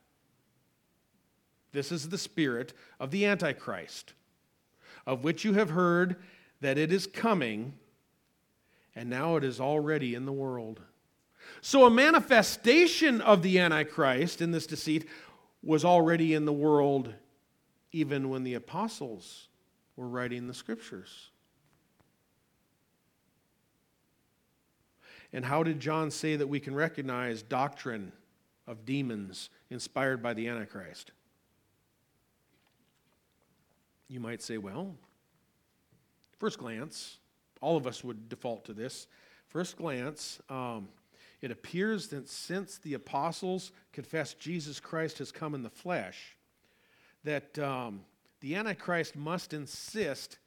This 1.72 1.92
is 1.92 2.10
the 2.10 2.18
spirit 2.18 2.74
of 3.00 3.12
the 3.12 3.26
Antichrist, 3.26 4.14
of 5.06 5.24
which 5.24 5.46
you 5.46 5.54
have 5.54 5.70
heard 5.70 6.16
that 6.62 6.78
it 6.78 6.92
is 6.92 7.06
coming, 7.08 7.74
and 8.96 9.10
now 9.10 9.36
it 9.36 9.44
is 9.44 9.60
already 9.60 10.16
in 10.16 10.26
the 10.26 10.32
world. 10.32 10.82
So, 11.62 11.86
a 11.86 11.90
manifestation 11.90 13.22
of 13.22 13.42
the 13.44 13.60
Antichrist 13.60 14.42
in 14.42 14.52
this 14.52 14.68
deceit 14.68 15.08
was 15.64 15.86
already 15.86 16.34
in 16.34 16.46
the 16.46 16.54
world 16.54 17.14
even 17.92 18.30
when 18.30 18.44
the 18.44 18.54
apostles 18.54 19.48
were 19.96 20.08
writing 20.08 20.48
the 20.48 20.54
scriptures. 20.54 21.30
And 25.32 25.46
how 25.46 25.64
did 25.64 25.80
John 25.80 26.10
say 26.10 26.36
that 26.36 26.48
we 26.48 26.60
can 26.60 26.74
recognize 26.74 27.42
doctrine 27.42 28.12
of 28.66 28.86
demons 28.86 29.50
inspired 29.70 30.24
by 30.24 30.34
the 30.34 30.48
Antichrist? 30.48 31.12
You 34.08 34.20
might 34.20 34.42
say, 34.42 34.58
well, 34.58 34.96
first 36.40 36.58
glance, 36.58 37.20
all 37.62 37.78
of 37.78 37.86
us 37.86 38.04
would 38.04 38.28
default 38.28 38.66
to 38.66 38.74
this. 38.74 39.08
First 39.48 39.78
glance, 39.78 40.40
um, 40.50 40.90
it 41.42 41.52
appears 41.52 42.08
that 42.08 42.28
since 42.28 42.80
the 42.80 42.96
apostles 42.96 43.72
confessed 43.94 44.40
Jesus 44.40 44.80
Christ 44.80 45.20
has 45.20 45.32
come 45.32 45.54
in 45.54 45.62
the 45.62 45.70
flesh, 45.70 46.36
that 47.24 47.58
um, 47.60 48.02
the 48.42 48.56
Antichrist 48.56 49.16
must 49.16 49.54
insist 49.54 50.38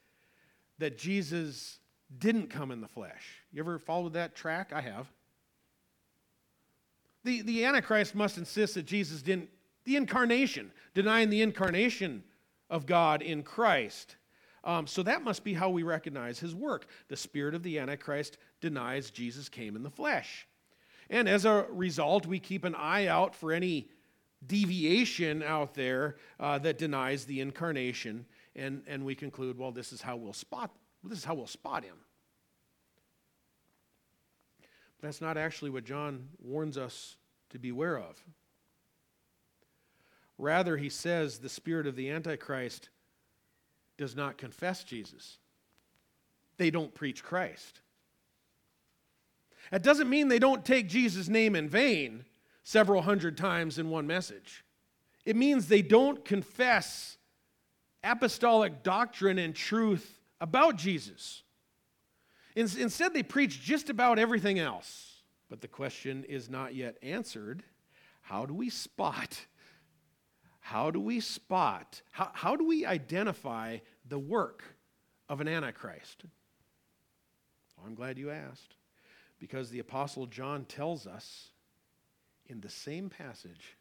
that 0.78 0.98
Jesus 0.98 1.78
didn't 2.18 2.48
come 2.48 2.70
in 2.70 2.80
the 2.80 2.88
flesh. 2.88 3.42
You 3.52 3.62
ever 3.62 3.78
followed 3.78 4.14
that 4.14 4.34
track? 4.34 4.72
I 4.72 4.80
have. 4.80 5.06
The, 7.24 7.42
the 7.42 7.64
Antichrist 7.64 8.14
must 8.14 8.38
insist 8.38 8.74
that 8.74 8.86
Jesus 8.86 9.22
didn't, 9.22 9.48
the 9.84 9.96
incarnation, 9.96 10.72
denying 10.94 11.30
the 11.30 11.42
incarnation 11.42 12.24
of 12.68 12.86
God 12.86 13.22
in 13.22 13.42
Christ. 13.42 14.16
Um, 14.64 14.86
so 14.86 15.02
that 15.02 15.22
must 15.22 15.44
be 15.44 15.54
how 15.54 15.70
we 15.70 15.82
recognize 15.82 16.38
his 16.38 16.54
work. 16.54 16.86
The 17.08 17.16
spirit 17.16 17.54
of 17.54 17.62
the 17.62 17.78
Antichrist 17.78 18.38
denies 18.60 19.10
Jesus 19.10 19.48
came 19.48 19.76
in 19.76 19.82
the 19.82 19.90
flesh. 19.90 20.46
And 21.10 21.28
as 21.28 21.44
a 21.44 21.66
result, 21.70 22.26
we 22.26 22.38
keep 22.38 22.64
an 22.64 22.74
eye 22.74 23.06
out 23.06 23.34
for 23.34 23.52
any 23.52 23.88
deviation 24.46 25.42
out 25.42 25.74
there 25.74 26.16
uh, 26.40 26.58
that 26.58 26.78
denies 26.78 27.24
the 27.24 27.40
incarnation, 27.40 28.26
and, 28.56 28.82
and 28.86 29.04
we 29.04 29.14
conclude, 29.14 29.58
well, 29.58 29.72
this 29.72 29.92
is 29.92 30.02
how 30.02 30.16
we'll 30.16 30.32
spot 30.32 30.70
this 31.04 31.18
is 31.18 31.24
how 31.24 31.34
we'll 31.34 31.46
spot 31.46 31.84
him. 31.84 31.96
But 35.00 35.08
that's 35.08 35.20
not 35.20 35.36
actually 35.36 35.70
what 35.70 35.84
John 35.84 36.28
warns 36.40 36.78
us 36.78 37.16
to 37.50 37.58
beware 37.58 37.98
of. 37.98 38.22
Rather, 40.38 40.76
he 40.76 40.88
says 40.88 41.38
the 41.38 41.48
spirit 41.48 41.86
of 41.86 41.96
the 41.96 42.10
Antichrist 42.10 42.88
does 43.98 44.16
not 44.16 44.38
confess 44.38 44.84
Jesus. 44.84 45.38
They 46.56 46.70
don't 46.70 46.94
preach 46.94 47.22
Christ. 47.22 47.80
That 49.70 49.82
doesn't 49.82 50.10
mean 50.10 50.28
they 50.28 50.38
don't 50.38 50.64
take 50.64 50.88
Jesus' 50.88 51.28
name 51.28 51.56
in 51.56 51.68
vain 51.68 52.24
several 52.62 53.02
hundred 53.02 53.36
times 53.36 53.78
in 53.78 53.90
one 53.90 54.06
message. 54.06 54.64
It 55.24 55.36
means 55.36 55.68
they 55.68 55.82
don't 55.82 56.24
confess 56.24 57.16
apostolic 58.02 58.82
doctrine 58.82 59.38
and 59.38 59.54
truth 59.54 60.18
about 60.40 60.76
Jesus. 60.76 61.42
Instead, 62.54 63.14
they 63.14 63.22
preach 63.22 63.62
just 63.62 63.88
about 63.88 64.18
everything 64.18 64.58
else. 64.58 65.22
But 65.48 65.60
the 65.60 65.68
question 65.68 66.24
is 66.24 66.50
not 66.50 66.74
yet 66.74 66.96
answered. 67.02 67.62
How 68.22 68.46
do 68.46 68.54
we 68.54 68.70
spot? 68.70 69.46
How 70.60 70.90
do 70.90 71.00
we 71.00 71.20
spot? 71.20 72.02
How, 72.10 72.30
how 72.32 72.56
do 72.56 72.66
we 72.66 72.84
identify 72.84 73.78
the 74.08 74.18
work 74.18 74.62
of 75.28 75.40
an 75.40 75.48
Antichrist? 75.48 76.24
Well, 77.76 77.86
I'm 77.86 77.94
glad 77.94 78.18
you 78.18 78.30
asked. 78.30 78.76
Because 79.38 79.70
the 79.70 79.80
Apostle 79.80 80.26
John 80.26 80.64
tells 80.66 81.06
us 81.06 81.51
in 82.46 82.60
the 82.60 82.68
same 82.68 83.08
passage 83.08 83.76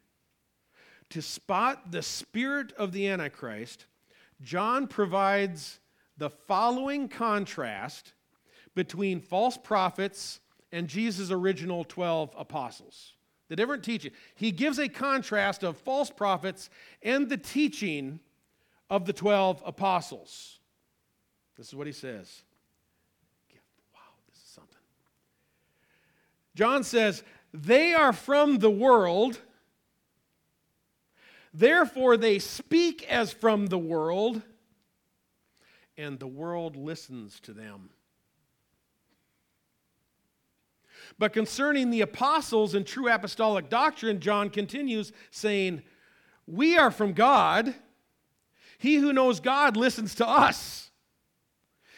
to 1.12 1.20
spot 1.20 1.92
the 1.92 2.00
spirit 2.00 2.72
of 2.72 2.92
the 2.92 3.06
Antichrist, 3.06 3.84
John 4.40 4.86
provides 4.86 5.78
the 6.16 6.30
following 6.30 7.06
contrast 7.06 8.14
between 8.74 9.20
false 9.20 9.58
prophets 9.58 10.40
and 10.72 10.88
Jesus' 10.88 11.30
original 11.30 11.84
12 11.84 12.34
apostles. 12.34 13.12
The 13.48 13.56
different 13.56 13.84
teaching. 13.84 14.12
He 14.34 14.52
gives 14.52 14.78
a 14.78 14.88
contrast 14.88 15.62
of 15.62 15.76
false 15.76 16.08
prophets 16.08 16.70
and 17.02 17.28
the 17.28 17.36
teaching 17.36 18.18
of 18.88 19.04
the 19.04 19.12
12 19.12 19.62
apostles. 19.66 20.60
This 21.58 21.68
is 21.68 21.74
what 21.74 21.86
he 21.86 21.92
says. 21.92 22.42
Wow, 23.92 24.00
this 24.30 24.38
is 24.38 24.48
something. 24.48 24.78
John 26.54 26.84
says, 26.84 27.22
They 27.52 27.92
are 27.92 28.12
from 28.12 28.58
the 28.58 28.70
world, 28.70 29.38
therefore 31.52 32.16
they 32.16 32.38
speak 32.38 33.06
as 33.10 33.32
from 33.32 33.66
the 33.66 33.78
world, 33.78 34.42
and 35.96 36.18
the 36.18 36.26
world 36.26 36.76
listens 36.76 37.38
to 37.40 37.52
them. 37.52 37.90
But 41.18 41.32
concerning 41.32 41.90
the 41.90 42.00
apostles 42.00 42.74
and 42.74 42.86
true 42.86 43.12
apostolic 43.12 43.68
doctrine, 43.68 44.20
John 44.20 44.50
continues 44.50 45.12
saying, 45.30 45.82
We 46.46 46.78
are 46.78 46.90
from 46.90 47.12
God. 47.12 47.74
He 48.78 48.96
who 48.96 49.12
knows 49.12 49.38
God 49.38 49.76
listens 49.76 50.14
to 50.16 50.26
us. 50.26 50.90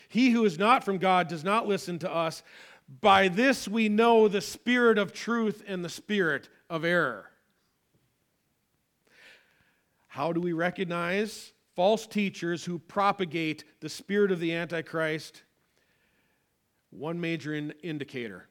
He 0.08 0.30
who 0.30 0.44
is 0.44 0.58
not 0.58 0.84
from 0.84 0.98
God 0.98 1.28
does 1.28 1.42
not 1.42 1.66
listen 1.66 1.98
to 2.00 2.12
us. 2.12 2.42
By 2.88 3.28
this 3.28 3.66
we 3.66 3.88
know 3.88 4.28
the 4.28 4.40
spirit 4.40 4.98
of 4.98 5.12
truth 5.12 5.62
and 5.66 5.84
the 5.84 5.88
spirit 5.88 6.48
of 6.68 6.84
error. 6.84 7.30
How 10.06 10.32
do 10.32 10.40
we 10.40 10.52
recognize 10.52 11.52
false 11.74 12.06
teachers 12.06 12.64
who 12.64 12.78
propagate 12.78 13.64
the 13.80 13.88
spirit 13.88 14.30
of 14.30 14.38
the 14.38 14.54
Antichrist? 14.54 15.42
One 16.90 17.20
major 17.20 17.54
in- 17.54 17.72
indicator 17.82 18.48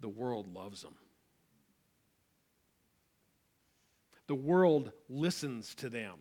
the 0.00 0.08
world 0.08 0.52
loves 0.54 0.82
them. 0.82 0.94
The 4.26 4.34
world 4.34 4.92
listens 5.08 5.74
to 5.76 5.88
them. 5.88 6.14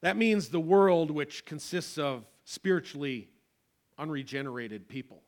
That 0.00 0.16
means 0.16 0.48
the 0.48 0.60
world, 0.60 1.10
which 1.10 1.44
consists 1.44 1.96
of 1.96 2.24
spiritually 2.44 3.28
unregenerated 3.98 4.88
people, 4.88 5.22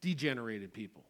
degenerated 0.00 0.72
people. 0.72 1.04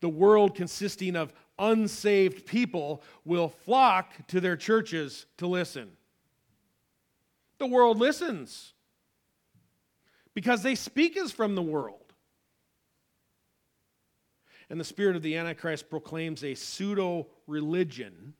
The 0.00 0.08
world 0.08 0.54
consisting 0.54 1.16
of 1.16 1.32
unsaved 1.58 2.46
people 2.46 3.02
will 3.24 3.48
flock 3.48 4.12
to 4.28 4.40
their 4.40 4.56
churches 4.56 5.26
to 5.38 5.46
listen. 5.46 5.90
The 7.58 7.66
world 7.66 7.98
listens 7.98 8.74
because 10.34 10.62
they 10.62 10.74
speak 10.74 11.16
as 11.16 11.32
from 11.32 11.54
the 11.54 11.62
world. 11.62 12.12
And 14.68 14.80
the 14.80 14.84
spirit 14.84 15.16
of 15.16 15.22
the 15.22 15.36
Antichrist 15.36 15.88
proclaims 15.88 16.42
a 16.42 16.54
pseudo 16.54 17.28
religion, 17.46 18.34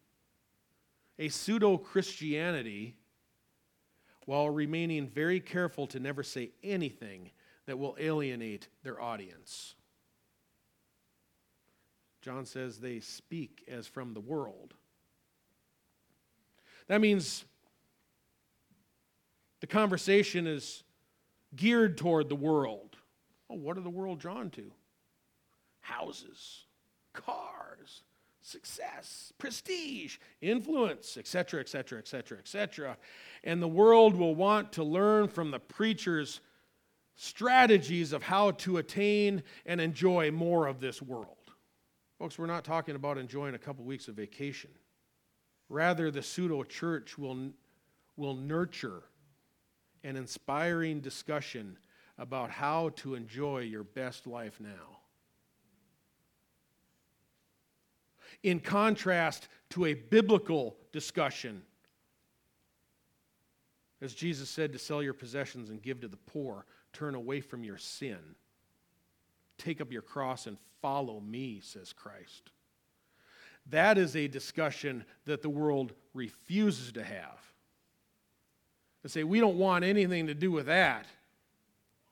a 1.19 1.29
pseudo 1.29 1.77
Christianity, 1.77 2.97
while 4.27 4.49
remaining 4.49 5.09
very 5.09 5.41
careful 5.41 5.87
to 5.89 6.01
never 6.01 6.23
say 6.23 6.51
anything 6.63 7.31
that 7.67 7.79
will 7.79 7.97
alienate 7.99 8.69
their 8.83 9.01
audience. 9.01 9.75
John 12.23 12.47
says 12.47 12.79
they 12.79 13.01
speak 13.01 13.65
as 13.69 13.87
from 13.87 14.15
the 14.15 14.21
world. 14.21 14.75
That 16.87 17.01
means 17.01 17.45
the 19.61 19.67
conversation 19.67 20.47
is 20.47 20.83
geared 21.55 21.99
toward 21.99 22.29
the 22.29 22.35
world. 22.35 22.97
Oh, 23.51 23.57
what 23.57 23.77
are 23.77 23.83
the 23.83 23.91
world 23.91 24.21
drawn 24.21 24.51
to? 24.51 24.73
Houses, 25.81 26.65
cars, 27.13 28.03
success, 28.45 29.33
prestige, 29.39 30.19
influence, 30.43 31.17
etc., 31.17 31.61
etc., 31.61 31.99
etc., 31.99 32.39
etc. 32.39 32.97
And 33.43 33.61
the 33.63 33.69
world 33.69 34.15
will 34.15 34.35
want 34.35 34.73
to 34.75 34.85
learn 34.85 35.29
from 35.29 35.51
the 35.51 35.59
preacher's 35.59 36.41
strategies 37.17 38.13
of 38.13 38.23
how 38.23 38.51
to 38.51 38.77
attain 38.77 39.43
and 39.65 39.81
enjoy 39.81 40.31
more 40.31 40.67
of 40.67 40.79
this 40.79 41.01
world. 41.01 41.37
Folks, 42.19 42.39
we're 42.39 42.47
not 42.47 42.65
talking 42.65 42.97
about 42.97 43.17
enjoying 43.17 43.55
a 43.55 43.59
couple 43.59 43.85
weeks 43.85 44.09
of 44.09 44.15
vacation. 44.15 44.71
Rather, 45.71 46.11
the 46.11 46.23
pseudo 46.23 46.63
church 46.65 47.17
will, 47.17 47.51
will 48.17 48.35
nurture 48.35 49.05
an 50.03 50.17
inspiring 50.17 51.01
discussion 51.01 51.79
about 52.19 52.51
how 52.51 52.91
to 52.91 53.15
enjoy 53.15 53.61
your 53.61 53.85
best 53.85 54.27
life 54.27 54.61
now. 54.61 54.94
In 58.45 58.61
contrast 58.61 59.49
to 59.71 59.87
a 59.87 59.95
biblical 59.95 60.77
discussion, 60.93 61.63
as 64.03 64.15
Jesus 64.15 64.51
said 64.51 64.73
to 64.75 64.79
sell 64.79 65.03
your 65.03 65.15
possessions 65.15 65.71
and 65.71 65.83
give 65.83 66.03
to 66.03 66.09
the 66.09 66.19
poor, 66.19 66.67
turn 66.93 67.15
away 67.15 67.41
from 67.41 67.65
your 67.65 67.79
sin. 67.79 68.19
Take 69.57 69.81
up 69.81 69.91
your 69.91 70.03
cross 70.03 70.47
and 70.47 70.59
follow 70.83 71.21
me, 71.21 71.61
says 71.61 71.95
Christ. 71.95 72.51
That 73.71 73.97
is 73.97 74.15
a 74.15 74.29
discussion 74.29 75.07
that 75.25 75.41
the 75.41 75.49
world 75.49 75.95
refuses 76.13 76.93
to 76.93 77.03
have 77.03 77.41
They 79.03 79.09
say, 79.09 79.25
We 79.25 79.41
don't 79.41 79.57
want 79.57 79.85
anything 79.85 80.27
to 80.27 80.35
do 80.35 80.53
with 80.53 80.67
that. 80.67 81.07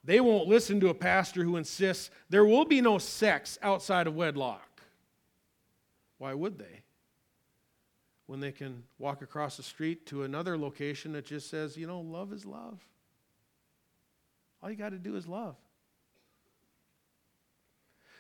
They 0.02 0.18
won't 0.18 0.48
listen 0.48 0.80
to 0.80 0.88
a 0.88 0.94
pastor 0.94 1.44
who 1.44 1.58
insists 1.58 2.10
there 2.30 2.46
will 2.46 2.64
be 2.64 2.80
no 2.80 2.96
sex 2.96 3.58
outside 3.62 4.06
of 4.06 4.16
wedlock. 4.16 4.71
Why 6.22 6.34
would 6.34 6.56
they? 6.56 6.84
When 8.26 8.38
they 8.38 8.52
can 8.52 8.84
walk 8.96 9.22
across 9.22 9.56
the 9.56 9.64
street 9.64 10.06
to 10.06 10.22
another 10.22 10.56
location 10.56 11.14
that 11.14 11.26
just 11.26 11.50
says, 11.50 11.76
you 11.76 11.88
know, 11.88 11.98
love 11.98 12.32
is 12.32 12.46
love. 12.46 12.78
All 14.62 14.70
you 14.70 14.76
got 14.76 14.90
to 14.90 14.98
do 14.98 15.16
is 15.16 15.26
love. 15.26 15.56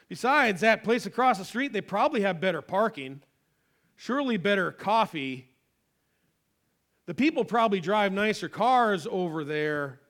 Besides, 0.08 0.62
that 0.62 0.82
place 0.82 1.06
across 1.06 1.38
the 1.38 1.44
street, 1.44 1.72
they 1.72 1.80
probably 1.80 2.22
have 2.22 2.40
better 2.40 2.60
parking, 2.60 3.22
surely 3.94 4.36
better 4.36 4.72
coffee 4.72 5.46
the 7.06 7.14
people 7.14 7.44
probably 7.44 7.78
drive 7.78 8.12
nicer 8.12 8.48
cars 8.48 9.06
over 9.08 9.44
there. 9.44 10.00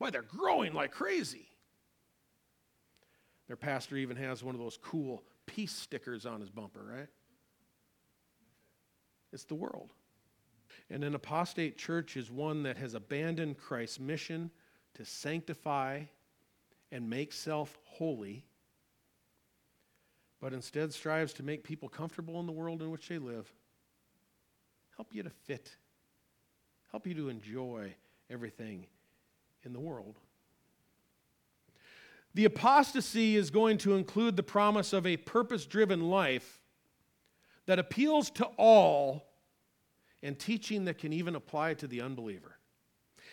Boy, 0.00 0.10
they're 0.10 0.22
growing 0.22 0.72
like 0.72 0.90
crazy. 0.90 1.46
Their 3.46 3.56
pastor 3.56 3.96
even 3.96 4.16
has 4.16 4.42
one 4.42 4.56
of 4.56 4.60
those 4.60 4.78
cool 4.82 5.22
peace 5.46 5.72
stickers 5.72 6.26
on 6.26 6.40
his 6.40 6.50
bumper, 6.50 6.82
right? 6.82 7.08
It's 9.32 9.44
the 9.44 9.54
world. 9.54 9.92
And 10.90 11.02
an 11.02 11.14
apostate 11.14 11.76
church 11.76 12.16
is 12.16 12.30
one 12.30 12.62
that 12.64 12.76
has 12.76 12.94
abandoned 12.94 13.58
Christ's 13.58 14.00
mission 14.00 14.50
to 14.94 15.04
sanctify 15.04 16.02
and 16.92 17.10
make 17.10 17.32
self 17.32 17.78
holy, 17.84 18.44
but 20.40 20.52
instead 20.52 20.92
strives 20.92 21.32
to 21.34 21.42
make 21.42 21.64
people 21.64 21.88
comfortable 21.88 22.38
in 22.40 22.46
the 22.46 22.52
world 22.52 22.82
in 22.82 22.90
which 22.90 23.08
they 23.08 23.18
live 23.18 23.52
help 24.96 25.14
you 25.14 25.22
to 25.22 25.30
fit, 25.30 25.76
help 26.90 27.06
you 27.06 27.14
to 27.14 27.28
enjoy 27.28 27.92
everything 28.30 28.86
in 29.64 29.72
the 29.72 29.80
world. 29.80 30.18
The 32.34 32.44
apostasy 32.44 33.36
is 33.36 33.50
going 33.50 33.78
to 33.78 33.94
include 33.94 34.36
the 34.36 34.42
promise 34.42 34.92
of 34.92 35.06
a 35.06 35.16
purpose 35.16 35.66
driven 35.66 36.10
life 36.10 36.60
that 37.66 37.78
appeals 37.78 38.30
to 38.32 38.44
all 38.58 39.24
and 40.22 40.38
teaching 40.38 40.84
that 40.86 40.98
can 40.98 41.12
even 41.12 41.36
apply 41.36 41.74
to 41.74 41.86
the 41.86 42.00
unbeliever. 42.00 42.58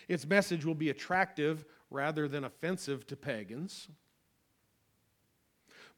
Its 0.08 0.26
message 0.26 0.64
will 0.64 0.74
be 0.74 0.90
attractive 0.90 1.64
rather 1.90 2.28
than 2.28 2.44
offensive 2.44 3.06
to 3.08 3.16
pagans. 3.16 3.88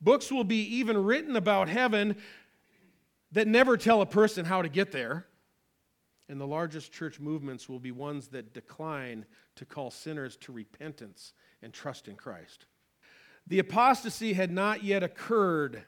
Books 0.01 0.31
will 0.31 0.45
be 0.45 0.63
even 0.77 1.03
written 1.05 1.37
about 1.37 1.69
heaven 1.69 2.17
that 3.33 3.47
never 3.47 3.77
tell 3.77 4.01
a 4.01 4.07
person 4.07 4.45
how 4.45 4.63
to 4.63 4.69
get 4.69 4.93
there. 4.93 5.27
And 6.29 6.41
the 6.41 6.47
largest 6.47 6.91
church 6.91 7.21
movements 7.21 7.69
will 7.69 7.79
be 7.79 7.91
ones 7.91 8.29
that 8.29 8.55
decline 8.55 9.27
to 9.57 9.67
call 9.67 9.91
sinners 9.91 10.37
to 10.39 10.53
repentance 10.53 11.35
and 11.63 11.73
trust 11.73 12.09
in 12.09 12.17
Christ. 12.17 12.67
The 13.47 13.59
apostasy 13.59 14.33
had 14.33 14.51
not 14.51 14.83
yet 14.83 15.03
occurred 15.03 15.85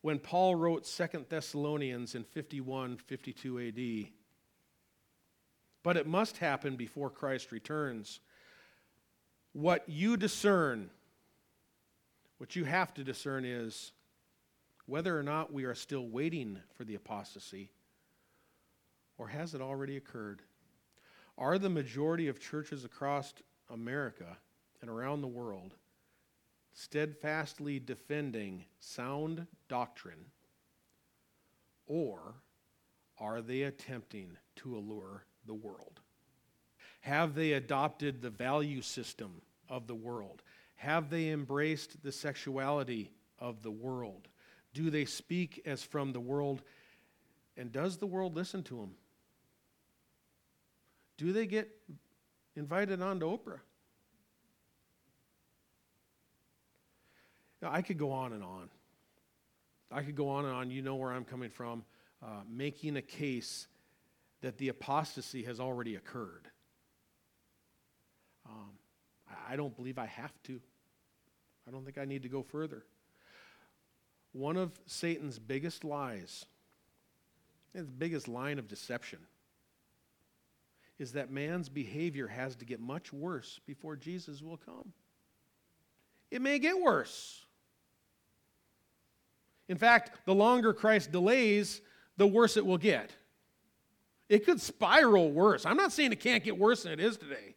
when 0.00 0.18
Paul 0.18 0.54
wrote 0.54 0.86
Second 0.86 1.26
Thessalonians 1.28 2.14
in 2.14 2.24
51 2.24 2.96
52 2.96 3.58
AD. 3.58 4.12
But 5.82 5.96
it 5.96 6.06
must 6.06 6.38
happen 6.38 6.76
before 6.76 7.10
Christ 7.10 7.52
returns. 7.52 8.20
What 9.52 9.84
you 9.88 10.16
discern, 10.16 10.90
what 12.38 12.56
you 12.56 12.64
have 12.64 12.92
to 12.94 13.04
discern 13.04 13.44
is 13.44 13.92
whether 14.86 15.18
or 15.18 15.22
not 15.22 15.52
we 15.52 15.64
are 15.64 15.74
still 15.74 16.06
waiting 16.08 16.60
for 16.74 16.84
the 16.84 16.96
apostasy 16.96 17.70
or 19.18 19.28
has 19.28 19.54
it 19.54 19.60
already 19.60 19.96
occurred? 19.96 20.42
Are 21.38 21.58
the 21.58 21.70
majority 21.70 22.28
of 22.28 22.40
churches 22.40 22.84
across 22.84 23.34
America 23.70 24.36
and 24.80 24.90
around 24.90 25.20
the 25.20 25.28
world 25.28 25.74
steadfastly 26.76 27.78
defending 27.80 28.62
sound 28.80 29.46
doctrine, 29.66 30.26
or 31.86 32.34
are 33.18 33.40
they 33.40 33.62
attempting 33.62 34.36
to 34.56 34.76
allure 34.76 35.24
the 35.46 35.54
world? 35.54 36.00
Have 37.00 37.34
they 37.34 37.54
adopted 37.54 38.20
the 38.20 38.28
value 38.28 38.82
system 38.82 39.40
of 39.70 39.86
the 39.86 39.94
world? 39.94 40.42
Have 40.74 41.08
they 41.08 41.30
embraced 41.30 42.02
the 42.02 42.12
sexuality 42.12 43.10
of 43.38 43.62
the 43.62 43.70
world? 43.70 44.28
Do 44.74 44.90
they 44.90 45.06
speak 45.06 45.62
as 45.64 45.82
from 45.82 46.12
the 46.12 46.20
world? 46.20 46.62
And 47.56 47.72
does 47.72 47.96
the 47.96 48.06
world 48.06 48.36
listen 48.36 48.62
to 48.64 48.76
them? 48.76 48.90
Do 51.16 51.32
they 51.32 51.46
get 51.46 51.70
invited 52.54 53.00
on 53.00 53.18
to 53.20 53.26
Oprah? 53.26 53.60
Now, 57.62 57.70
I 57.72 57.82
could 57.82 57.98
go 57.98 58.12
on 58.12 58.32
and 58.32 58.42
on. 58.42 58.68
I 59.90 60.02
could 60.02 60.16
go 60.16 60.28
on 60.28 60.44
and 60.44 60.54
on. 60.54 60.70
You 60.70 60.82
know 60.82 60.96
where 60.96 61.12
I'm 61.12 61.24
coming 61.24 61.50
from, 61.50 61.84
uh, 62.22 62.42
making 62.50 62.96
a 62.96 63.02
case 63.02 63.66
that 64.42 64.58
the 64.58 64.68
apostasy 64.68 65.42
has 65.44 65.60
already 65.60 65.94
occurred. 65.94 66.48
Um, 68.48 68.72
I 69.48 69.56
don't 69.56 69.74
believe 69.74 69.98
I 69.98 70.06
have 70.06 70.32
to. 70.44 70.60
I 71.66 71.70
don't 71.70 71.84
think 71.84 71.98
I 71.98 72.04
need 72.04 72.22
to 72.22 72.28
go 72.28 72.42
further. 72.42 72.84
One 74.32 74.56
of 74.56 74.72
Satan's 74.86 75.38
biggest 75.38 75.82
lies, 75.82 76.44
his 77.72 77.86
biggest 77.86 78.28
line 78.28 78.58
of 78.58 78.68
deception, 78.68 79.20
is 80.98 81.12
that 81.12 81.30
man's 81.30 81.68
behavior 81.68 82.26
has 82.26 82.56
to 82.56 82.64
get 82.64 82.80
much 82.80 83.12
worse 83.12 83.60
before 83.66 83.96
Jesus 83.96 84.42
will 84.42 84.58
come. 84.58 84.92
It 86.30 86.42
may 86.42 86.58
get 86.58 86.80
worse. 86.80 87.45
In 89.68 89.76
fact, 89.76 90.12
the 90.26 90.34
longer 90.34 90.72
Christ 90.72 91.12
delays, 91.12 91.80
the 92.16 92.26
worse 92.26 92.56
it 92.56 92.64
will 92.64 92.78
get. 92.78 93.10
It 94.28 94.44
could 94.44 94.60
spiral 94.60 95.30
worse. 95.30 95.66
I'm 95.66 95.76
not 95.76 95.92
saying 95.92 96.12
it 96.12 96.20
can't 96.20 96.42
get 96.42 96.58
worse 96.58 96.82
than 96.82 96.92
it 96.92 97.00
is 97.00 97.16
today. 97.16 97.54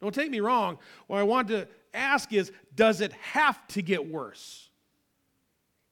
Don't 0.00 0.14
take 0.14 0.30
me 0.30 0.40
wrong. 0.40 0.78
What 1.06 1.18
I 1.18 1.22
want 1.24 1.48
to 1.48 1.66
ask 1.94 2.32
is 2.32 2.52
does 2.74 3.00
it 3.00 3.12
have 3.12 3.66
to 3.68 3.82
get 3.82 4.08
worse? 4.08 4.70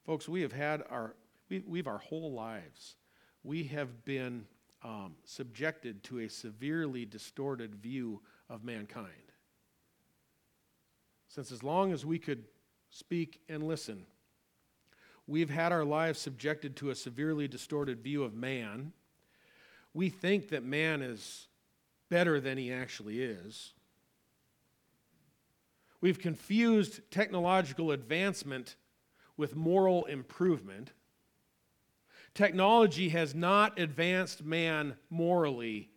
Folks, 0.05 0.29
we 0.29 0.43
have 0.43 0.53
had 0.53 0.85
our, 0.91 1.15
we, 1.49 1.63
we've 1.67 1.89
our 1.89 1.99
whole 1.99 2.33
lives, 2.33 2.97
we 3.43 3.65
have 3.65 4.05
been 4.05 4.45
um, 4.85 5.17
subjected 5.25 6.03
to 6.05 6.21
a 6.21 6.29
severely 6.29 7.05
distorted 7.05 7.75
view 7.75 8.21
of 8.49 8.63
mankind. 8.63 9.11
Since 11.29 11.51
as 11.51 11.63
long 11.63 11.93
as 11.93 12.07
we 12.07 12.19
could 12.19 12.45
speak 12.91 13.41
and 13.49 13.67
listen, 13.67 14.07
we've 15.27 15.51
had 15.51 15.73
our 15.73 15.85
lives 15.85 16.19
subjected 16.19 16.77
to 16.77 16.91
a 16.91 16.95
severely 16.95 17.49
distorted 17.49 18.01
view 18.01 18.23
of 18.23 18.35
man. 18.35 18.93
We 19.93 20.09
think 20.09 20.49
that 20.51 20.63
man 20.63 21.03
is 21.03 21.49
better 22.09 22.41
than 22.41 22.59
he 22.59 22.73
actually 22.73 23.23
is. 23.23 23.73
We've 26.01 26.19
confused 26.19 27.01
technological 27.11 27.91
advancement 27.91 28.77
with 29.37 29.57
moral 29.57 30.05
improvement. 30.05 30.93
Technology 32.35 33.09
has 33.09 33.35
not 33.35 33.79
advanced 33.79 34.45
man 34.45 34.97
morally. 35.11 35.91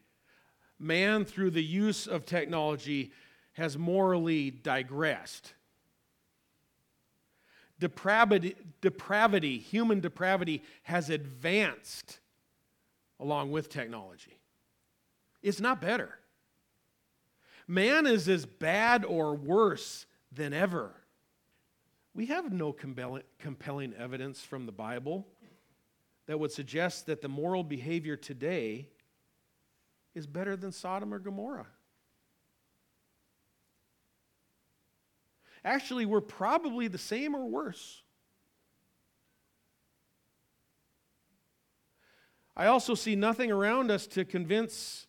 Man, 0.79 1.25
through 1.25 1.51
the 1.51 1.63
use 1.63 2.07
of 2.07 2.25
technology, 2.25 3.11
has 3.53 3.77
morally 3.77 4.49
digressed. 4.49 5.53
Depravity, 7.79 8.55
depravity, 8.81 9.57
human 9.57 9.99
depravity, 9.99 10.63
has 10.83 11.09
advanced 11.09 12.19
along 13.19 13.51
with 13.51 13.69
technology. 13.69 14.37
It's 15.41 15.61
not 15.61 15.79
better. 15.79 16.19
Man 17.67 18.05
is 18.05 18.27
as 18.27 18.45
bad 18.45 19.05
or 19.05 19.35
worse 19.35 20.05
than 20.31 20.53
ever. 20.53 20.91
We 22.13 22.25
have 22.25 22.51
no 22.51 22.73
compelling 22.73 23.93
evidence 23.93 24.41
from 24.41 24.65
the 24.65 24.71
Bible 24.71 25.27
that 26.25 26.39
would 26.39 26.51
suggest 26.51 27.05
that 27.05 27.21
the 27.21 27.29
moral 27.29 27.63
behavior 27.63 28.15
today 28.15 28.89
is 30.15 30.27
better 30.27 30.55
than 30.55 30.71
Sodom 30.71 31.13
or 31.13 31.19
Gomorrah. 31.19 31.67
Actually, 35.63 36.05
we're 36.05 36.21
probably 36.21 36.87
the 36.87 36.97
same 36.97 37.35
or 37.35 37.45
worse. 37.45 38.01
I 42.55 42.67
also 42.67 42.95
see 42.95 43.15
nothing 43.15 43.51
around 43.51 43.89
us 43.91 44.07
to 44.07 44.25
convince 44.25 45.07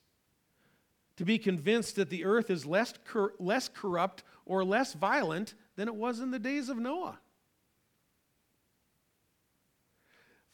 to 1.16 1.24
be 1.26 1.36
convinced 1.36 1.96
that 1.96 2.08
the 2.08 2.24
earth 2.24 2.48
is 2.48 2.64
less, 2.64 2.94
cor- 3.06 3.34
less 3.38 3.68
corrupt 3.68 4.22
or 4.46 4.64
less 4.64 4.94
violent 4.94 5.52
than 5.76 5.86
it 5.86 5.94
was 5.94 6.20
in 6.20 6.30
the 6.30 6.38
days 6.38 6.70
of 6.70 6.78
Noah. 6.78 7.18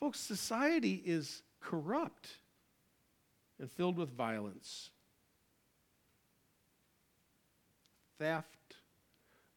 Folks, 0.00 0.18
society 0.18 1.00
is 1.06 1.44
corrupt 1.60 2.38
and 3.60 3.70
filled 3.70 3.96
with 3.96 4.10
violence, 4.10 4.90
theft, 8.18 8.55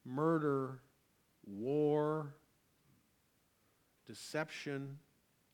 murder, 0.10 0.80
war, 1.46 2.34
deception, 4.06 4.98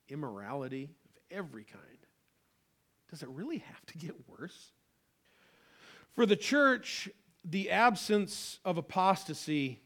immorality 0.08 0.90
of 1.06 1.38
every 1.38 1.64
kind. 1.64 1.84
Does 3.10 3.22
it 3.22 3.30
really 3.30 3.60
have 3.60 3.86
to 3.88 3.98
get 3.98 4.16
worse? 4.28 4.72
For 6.14 6.26
the 6.26 6.36
church, 6.36 7.10
the 7.44 7.70
absence 7.70 8.60
of 8.64 8.78
apostasy 8.78 9.82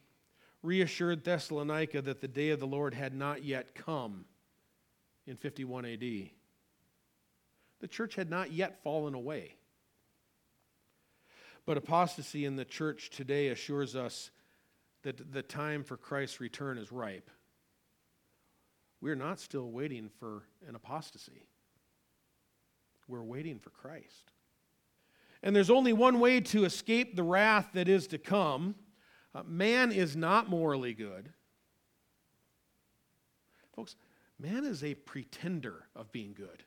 reassured 0.62 1.24
Thessalonica 1.24 2.02
that 2.02 2.20
the 2.20 2.28
day 2.28 2.50
of 2.50 2.60
the 2.60 2.66
Lord 2.66 2.94
had 2.94 3.14
not 3.14 3.44
yet 3.44 3.74
come 3.74 4.24
in 5.26 5.36
51 5.36 5.84
AD. 5.84 6.00
The 7.80 7.88
church 7.88 8.14
had 8.14 8.30
not 8.30 8.52
yet 8.52 8.82
fallen 8.82 9.14
away. 9.14 9.56
But 11.66 11.76
apostasy 11.76 12.44
in 12.44 12.56
the 12.56 12.64
church 12.64 13.10
today 13.10 13.48
assures 13.48 13.96
us 13.96 14.30
that 15.02 15.32
the 15.32 15.42
time 15.42 15.84
for 15.84 15.96
Christ's 15.96 16.40
return 16.40 16.78
is 16.78 16.92
ripe. 16.92 17.30
We're 19.00 19.16
not 19.16 19.40
still 19.40 19.70
waiting 19.70 20.10
for 20.18 20.42
an 20.68 20.74
apostasy, 20.74 21.46
we're 23.08 23.22
waiting 23.22 23.58
for 23.58 23.70
Christ. 23.70 24.32
And 25.42 25.56
there's 25.56 25.70
only 25.70 25.94
one 25.94 26.20
way 26.20 26.40
to 26.40 26.66
escape 26.66 27.16
the 27.16 27.22
wrath 27.22 27.70
that 27.72 27.88
is 27.88 28.06
to 28.08 28.18
come. 28.18 28.74
Uh, 29.34 29.42
man 29.46 29.90
is 29.90 30.14
not 30.14 30.50
morally 30.50 30.92
good. 30.92 31.32
Folks, 33.74 33.96
Man 34.40 34.64
is 34.64 34.82
a 34.82 34.94
pretender 34.94 35.86
of 35.94 36.10
being 36.12 36.32
good. 36.32 36.64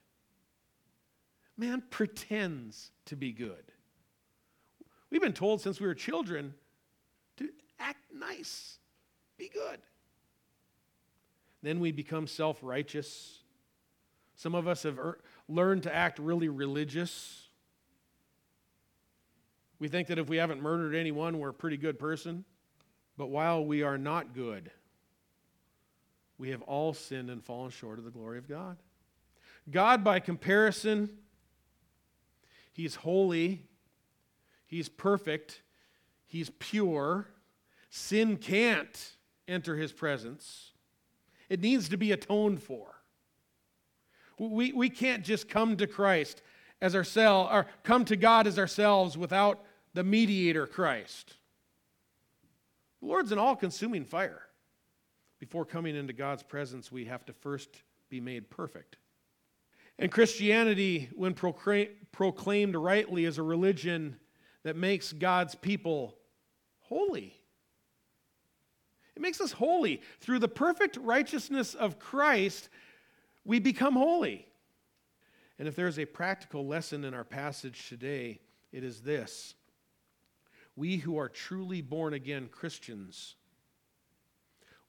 Man 1.58 1.82
pretends 1.90 2.92
to 3.06 3.16
be 3.16 3.32
good. 3.32 3.72
We've 5.10 5.22
been 5.22 5.34
told 5.34 5.60
since 5.60 5.80
we 5.80 5.88
were 5.88 5.96
children 5.96 6.54
act 7.80 8.04
nice, 8.14 8.78
be 9.38 9.50
good. 9.50 9.80
Then 11.62 11.80
we 11.80 11.92
become 11.92 12.28
self 12.28 12.60
righteous. 12.62 13.40
Some 14.36 14.56
of 14.56 14.68
us 14.68 14.84
have 14.84 15.00
er- 15.00 15.20
learned 15.48 15.84
to 15.84 15.94
act 15.96 16.20
really 16.20 16.50
religious. 16.50 17.48
We 19.80 19.88
think 19.88 20.08
that 20.08 20.18
if 20.20 20.28
we 20.30 20.38
haven't 20.38 20.62
murdered 20.62 20.96
anyone, 20.96 21.40
we're 21.40 21.50
a 21.50 21.54
pretty 21.54 21.78
good 21.78 22.00
person. 22.00 22.46
But 23.18 23.28
while 23.28 23.66
we 23.66 23.84
are 23.84 23.98
not 23.98 24.34
good, 24.34 24.72
We 26.40 26.50
have 26.50 26.64
all 26.64 26.94
sinned 26.94 27.30
and 27.30 27.44
fallen 27.44 27.70
short 27.70 28.00
of 28.00 28.06
the 28.06 28.12
glory 28.12 28.38
of 28.40 28.50
God. 28.50 28.78
God, 29.70 30.04
by 30.04 30.20
comparison, 30.20 31.10
He's 32.72 32.96
holy, 32.96 33.62
He's 34.66 34.90
perfect, 34.90 35.62
He's 36.26 36.50
pure. 36.60 37.28
Sin 37.96 38.38
can't 38.38 39.16
enter 39.48 39.76
His 39.76 39.94
presence, 39.94 40.72
it 41.48 41.62
needs 41.62 41.90
to 41.90 41.98
be 41.98 42.12
atoned 42.12 42.60
for. 42.60 42.88
We, 44.40 44.74
we 44.74 44.90
can't 44.90 45.24
just 45.24 45.48
come 45.48 45.78
to 45.78 45.86
Christ 45.86 46.42
as 46.82 46.96
ourselves, 46.96 47.52
or 47.54 47.68
come 47.84 48.04
to 48.06 48.16
God 48.16 48.48
as 48.48 48.58
ourselves 48.58 49.16
without 49.16 49.64
the 49.94 50.04
mediator, 50.04 50.66
Christ. 50.66 51.36
The 53.00 53.10
Lord's 53.10 53.32
an 53.32 53.38
all 53.38 53.56
consuming 53.56 54.06
fire. 54.06 54.42
Before 55.40 55.64
coming 55.64 55.96
into 55.96 56.14
God's 56.14 56.42
presence, 56.42 56.92
we 56.92 57.06
have 57.06 57.24
to 57.28 57.34
first 57.34 57.84
be 58.10 58.20
made 58.20 58.50
perfect. 58.50 58.98
And 60.00 60.12
Christianity, 60.12 61.10
when 61.14 61.36
proclaimed 61.36 62.76
rightly, 62.76 63.26
is 63.26 63.38
a 63.38 63.44
religion 63.44 64.16
that 64.64 64.76
makes 64.76 65.14
God's 65.14 65.54
people 65.54 66.18
holy. 66.80 67.43
It 69.16 69.22
makes 69.22 69.40
us 69.42 69.52
holy. 69.52 70.02
Through 70.20 70.40
the 70.40 70.48
perfect 70.48 70.98
righteousness 70.98 71.76
of 71.76 72.00
Christ, 72.00 72.70
we 73.46 73.60
become 73.60 73.94
holy. 73.94 74.48
And 75.60 75.68
if 75.68 75.76
there's 75.76 76.00
a 76.00 76.06
practical 76.06 76.66
lesson 76.68 77.04
in 77.04 77.14
our 77.14 77.24
passage 77.24 77.88
today, 77.90 78.40
it 78.72 78.84
is 78.84 79.02
this 79.02 79.56
We 80.76 80.98
who 80.98 81.18
are 81.18 81.30
truly 81.30 81.82
born 81.82 82.14
again 82.14 82.50
Christians, 82.52 83.36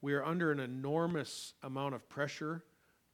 we 0.01 0.13
are 0.13 0.25
under 0.25 0.51
an 0.51 0.59
enormous 0.59 1.53
amount 1.63 1.95
of 1.95 2.07
pressure 2.09 2.63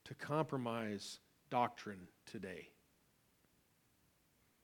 to 0.06 0.14
compromise 0.16 1.20
doctrine 1.50 2.08
today. 2.26 2.70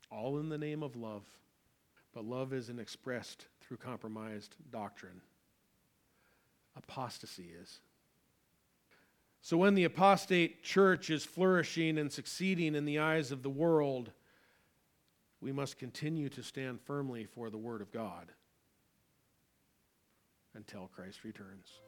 All 0.10 0.40
in 0.40 0.50
the 0.50 0.58
name 0.58 0.84
of 0.84 0.96
love, 0.96 1.26
but 2.14 2.24
love 2.24 2.54
isn't 2.54 2.80
expressed 2.80 3.48
through 3.62 3.78
compromised 3.78 4.56
doctrine. 4.72 5.22
Apostasy 6.78 7.50
is. 7.62 7.80
So 9.42 9.58
when 9.58 9.76
the 9.76 9.86
apostate 9.86 10.64
church 10.64 11.10
is 11.10 11.24
flourishing 11.24 11.98
and 11.98 12.12
succeeding 12.12 12.76
in 12.76 12.86
the 12.86 13.00
eyes 13.00 13.32
of 13.32 13.44
the 13.44 13.50
world, 13.50 14.12
we 15.40 15.52
must 15.52 15.78
continue 15.78 16.30
to 16.30 16.44
stand 16.44 16.82
firmly 16.82 17.26
for 17.26 17.50
the 17.50 17.58
Word 17.58 17.82
of 17.82 17.92
God 17.92 18.32
until 20.56 20.90
Christ 20.94 21.24
returns. 21.24 21.80